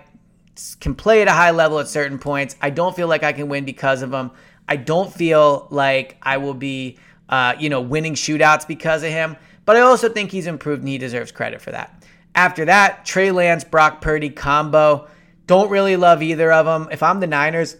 can 0.80 0.94
play 0.94 1.20
at 1.20 1.28
a 1.28 1.32
high 1.32 1.50
level 1.50 1.78
at 1.78 1.88
certain 1.88 2.18
points. 2.18 2.56
I 2.62 2.70
don't 2.70 2.96
feel 2.96 3.06
like 3.06 3.22
I 3.22 3.34
can 3.34 3.48
win 3.48 3.66
because 3.66 4.00
of 4.00 4.10
him. 4.10 4.30
I 4.66 4.76
don't 4.76 5.12
feel 5.12 5.68
like 5.70 6.16
I 6.22 6.38
will 6.38 6.54
be, 6.54 6.98
uh, 7.28 7.54
you 7.58 7.68
know, 7.68 7.82
winning 7.82 8.14
shootouts 8.14 8.66
because 8.66 9.02
of 9.02 9.10
him. 9.10 9.36
But 9.66 9.76
I 9.76 9.80
also 9.80 10.08
think 10.08 10.30
he's 10.30 10.46
improved 10.46 10.80
and 10.80 10.88
he 10.88 10.96
deserves 10.96 11.32
credit 11.32 11.60
for 11.60 11.70
that. 11.70 12.02
After 12.34 12.64
that, 12.64 13.04
Trey 13.04 13.30
Lance, 13.30 13.62
Brock 13.62 14.00
Purdy 14.00 14.30
combo. 14.30 15.08
Don't 15.46 15.70
really 15.70 15.96
love 15.96 16.22
either 16.22 16.50
of 16.52 16.66
them. 16.66 16.88
If 16.90 17.02
I'm 17.02 17.20
the 17.20 17.26
Niners, 17.26 17.76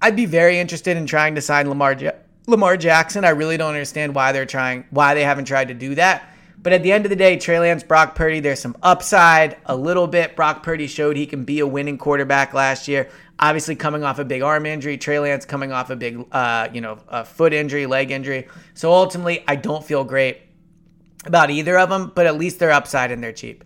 I'd 0.00 0.16
be 0.16 0.26
very 0.26 0.58
interested 0.58 0.96
in 0.96 1.06
trying 1.06 1.34
to 1.34 1.40
sign 1.40 1.68
Lamar 1.68 1.96
Lamar 2.46 2.76
Jackson. 2.76 3.24
I 3.24 3.30
really 3.30 3.56
don't 3.56 3.74
understand 3.74 4.14
why 4.14 4.32
they're 4.32 4.46
trying, 4.46 4.84
why 4.90 5.14
they 5.14 5.22
haven't 5.22 5.46
tried 5.46 5.68
to 5.68 5.74
do 5.74 5.94
that. 5.94 6.30
But 6.62 6.72
at 6.72 6.82
the 6.82 6.92
end 6.92 7.04
of 7.04 7.10
the 7.10 7.16
day, 7.16 7.36
Trey 7.36 7.58
Lance, 7.58 7.82
Brock 7.82 8.14
Purdy, 8.14 8.40
there's 8.40 8.60
some 8.60 8.74
upside 8.82 9.58
a 9.66 9.76
little 9.76 10.06
bit. 10.06 10.34
Brock 10.34 10.62
Purdy 10.62 10.86
showed 10.86 11.14
he 11.14 11.26
can 11.26 11.44
be 11.44 11.60
a 11.60 11.66
winning 11.66 11.98
quarterback 11.98 12.54
last 12.54 12.88
year. 12.88 13.10
Obviously, 13.38 13.76
coming 13.76 14.02
off 14.02 14.18
a 14.18 14.24
big 14.24 14.40
arm 14.40 14.64
injury, 14.64 14.96
Trey 14.96 15.18
Lance 15.18 15.44
coming 15.44 15.72
off 15.72 15.90
a 15.90 15.96
big, 15.96 16.24
uh, 16.32 16.68
you 16.72 16.80
know, 16.80 16.98
a 17.08 17.24
foot 17.24 17.52
injury, 17.52 17.84
leg 17.84 18.10
injury. 18.10 18.48
So 18.72 18.92
ultimately, 18.92 19.44
I 19.46 19.56
don't 19.56 19.84
feel 19.84 20.04
great 20.04 20.40
about 21.26 21.50
either 21.50 21.78
of 21.78 21.90
them, 21.90 22.12
but 22.14 22.26
at 22.26 22.38
least 22.38 22.58
they're 22.58 22.72
upside 22.72 23.10
and 23.10 23.22
they're 23.22 23.32
cheap. 23.32 23.64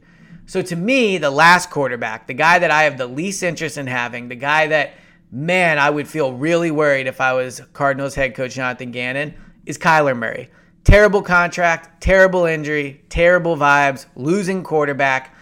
So 0.49 0.63
to 0.63 0.77
me, 0.77 1.19
the 1.19 1.31
last 1.31 1.69
quarterback, 1.69 2.27
the 2.27 2.33
guy 2.33 2.59
that 2.59 2.71
I 2.71 2.85
have 2.85 2.97
the 2.97 3.07
least 3.07 3.43
interest 3.43 3.77
in 3.77 3.87
having, 3.87 4.29
the 4.29 4.35
guy 4.35 4.69
that, 4.69 4.95
man, 5.31 5.79
I 5.79 5.91
would 5.91 6.09
feel 6.09 6.33
really 6.33 6.71
worried 6.71 7.07
if 7.07 7.21
I 7.21 7.35
was 7.35 7.61
Cardinals 7.75 8.15
head 8.15 8.35
coach 8.35 8.55
Jonathan 8.55 8.91
Gannon, 8.91 9.35
is 9.67 9.77
Kyler 9.77 10.17
Murray. 10.17 10.49
Terrible 10.85 11.21
contract, 11.21 12.01
terrible 12.01 12.47
injury, 12.47 13.05
terrible 13.11 13.59
vibes, 13.59 14.07
losing 14.17 14.65
quarterback. 14.65 15.37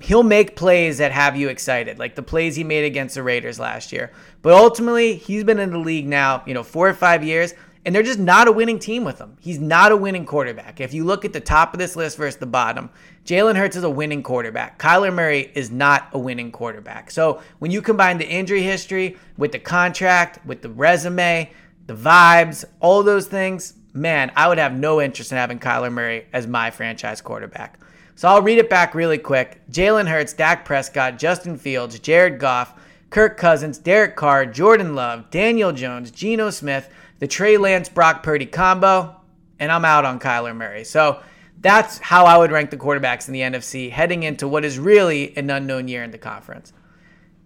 He'll 0.00 0.22
make 0.22 0.54
plays 0.54 0.98
that 0.98 1.12
have 1.12 1.34
you 1.34 1.48
excited, 1.48 1.98
like 1.98 2.14
the 2.14 2.22
plays 2.22 2.54
he 2.54 2.62
made 2.62 2.84
against 2.84 3.14
the 3.14 3.22
Raiders 3.22 3.58
last 3.58 3.90
year. 3.90 4.12
But 4.42 4.52
ultimately, 4.52 5.16
he's 5.16 5.44
been 5.44 5.60
in 5.60 5.70
the 5.70 5.78
league 5.78 6.06
now, 6.06 6.42
you 6.46 6.52
know, 6.52 6.62
four 6.62 6.86
or 6.86 6.94
five 6.94 7.24
years. 7.24 7.54
And 7.84 7.94
they're 7.94 8.04
just 8.04 8.18
not 8.18 8.46
a 8.46 8.52
winning 8.52 8.78
team 8.78 9.02
with 9.02 9.18
him. 9.18 9.36
He's 9.40 9.58
not 9.58 9.90
a 9.90 9.96
winning 9.96 10.24
quarterback. 10.24 10.80
If 10.80 10.94
you 10.94 11.04
look 11.04 11.24
at 11.24 11.32
the 11.32 11.40
top 11.40 11.74
of 11.74 11.80
this 11.80 11.96
list 11.96 12.16
versus 12.16 12.38
the 12.38 12.46
bottom, 12.46 12.90
Jalen 13.24 13.56
Hurts 13.56 13.76
is 13.76 13.82
a 13.82 13.90
winning 13.90 14.22
quarterback. 14.22 14.78
Kyler 14.78 15.12
Murray 15.12 15.50
is 15.54 15.70
not 15.70 16.08
a 16.12 16.18
winning 16.18 16.52
quarterback. 16.52 17.10
So 17.10 17.42
when 17.58 17.72
you 17.72 17.82
combine 17.82 18.18
the 18.18 18.28
injury 18.28 18.62
history 18.62 19.16
with 19.36 19.50
the 19.50 19.58
contract, 19.58 20.44
with 20.46 20.62
the 20.62 20.68
resume, 20.68 21.50
the 21.86 21.94
vibes, 21.94 22.64
all 22.78 23.02
those 23.02 23.26
things, 23.26 23.74
man, 23.92 24.30
I 24.36 24.46
would 24.46 24.58
have 24.58 24.74
no 24.74 25.00
interest 25.00 25.32
in 25.32 25.38
having 25.38 25.58
Kyler 25.58 25.92
Murray 25.92 26.26
as 26.32 26.46
my 26.46 26.70
franchise 26.70 27.20
quarterback. 27.20 27.80
So 28.14 28.28
I'll 28.28 28.42
read 28.42 28.58
it 28.58 28.70
back 28.70 28.94
really 28.94 29.18
quick. 29.18 29.60
Jalen 29.70 30.06
Hurts, 30.06 30.32
Dak 30.32 30.64
Prescott, 30.64 31.18
Justin 31.18 31.58
Fields, 31.58 31.98
Jared 31.98 32.38
Goff, 32.38 32.78
Kirk 33.10 33.36
Cousins, 33.36 33.78
Derek 33.78 34.16
Carr, 34.16 34.46
Jordan 34.46 34.94
Love, 34.94 35.30
Daniel 35.30 35.72
Jones, 35.72 36.10
Geno 36.10 36.50
Smith, 36.50 36.88
the 37.22 37.28
Trey 37.28 37.56
Lance 37.56 37.88
Brock 37.88 38.24
Purdy 38.24 38.46
combo, 38.46 39.14
and 39.60 39.70
I'm 39.70 39.84
out 39.84 40.04
on 40.04 40.18
Kyler 40.18 40.56
Murray. 40.56 40.82
So 40.82 41.20
that's 41.60 41.98
how 41.98 42.24
I 42.26 42.36
would 42.36 42.50
rank 42.50 42.70
the 42.70 42.76
quarterbacks 42.76 43.28
in 43.28 43.32
the 43.32 43.42
NFC 43.42 43.92
heading 43.92 44.24
into 44.24 44.48
what 44.48 44.64
is 44.64 44.76
really 44.76 45.32
an 45.36 45.48
unknown 45.48 45.86
year 45.86 46.02
in 46.02 46.10
the 46.10 46.18
conference. 46.18 46.72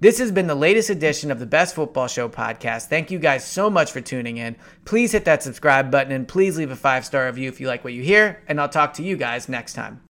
This 0.00 0.16
has 0.16 0.32
been 0.32 0.46
the 0.46 0.54
latest 0.54 0.88
edition 0.88 1.30
of 1.30 1.40
the 1.40 1.44
Best 1.44 1.74
Football 1.74 2.08
Show 2.08 2.26
podcast. 2.30 2.86
Thank 2.86 3.10
you 3.10 3.18
guys 3.18 3.46
so 3.46 3.68
much 3.68 3.92
for 3.92 4.00
tuning 4.00 4.38
in. 4.38 4.56
Please 4.86 5.12
hit 5.12 5.26
that 5.26 5.42
subscribe 5.42 5.90
button 5.90 6.12
and 6.12 6.26
please 6.26 6.56
leave 6.56 6.70
a 6.70 6.76
five 6.76 7.04
star 7.04 7.26
review 7.26 7.50
if 7.50 7.60
you 7.60 7.66
like 7.66 7.84
what 7.84 7.92
you 7.92 8.02
hear, 8.02 8.42
and 8.48 8.58
I'll 8.58 8.70
talk 8.70 8.94
to 8.94 9.02
you 9.02 9.18
guys 9.18 9.46
next 9.46 9.74
time. 9.74 10.05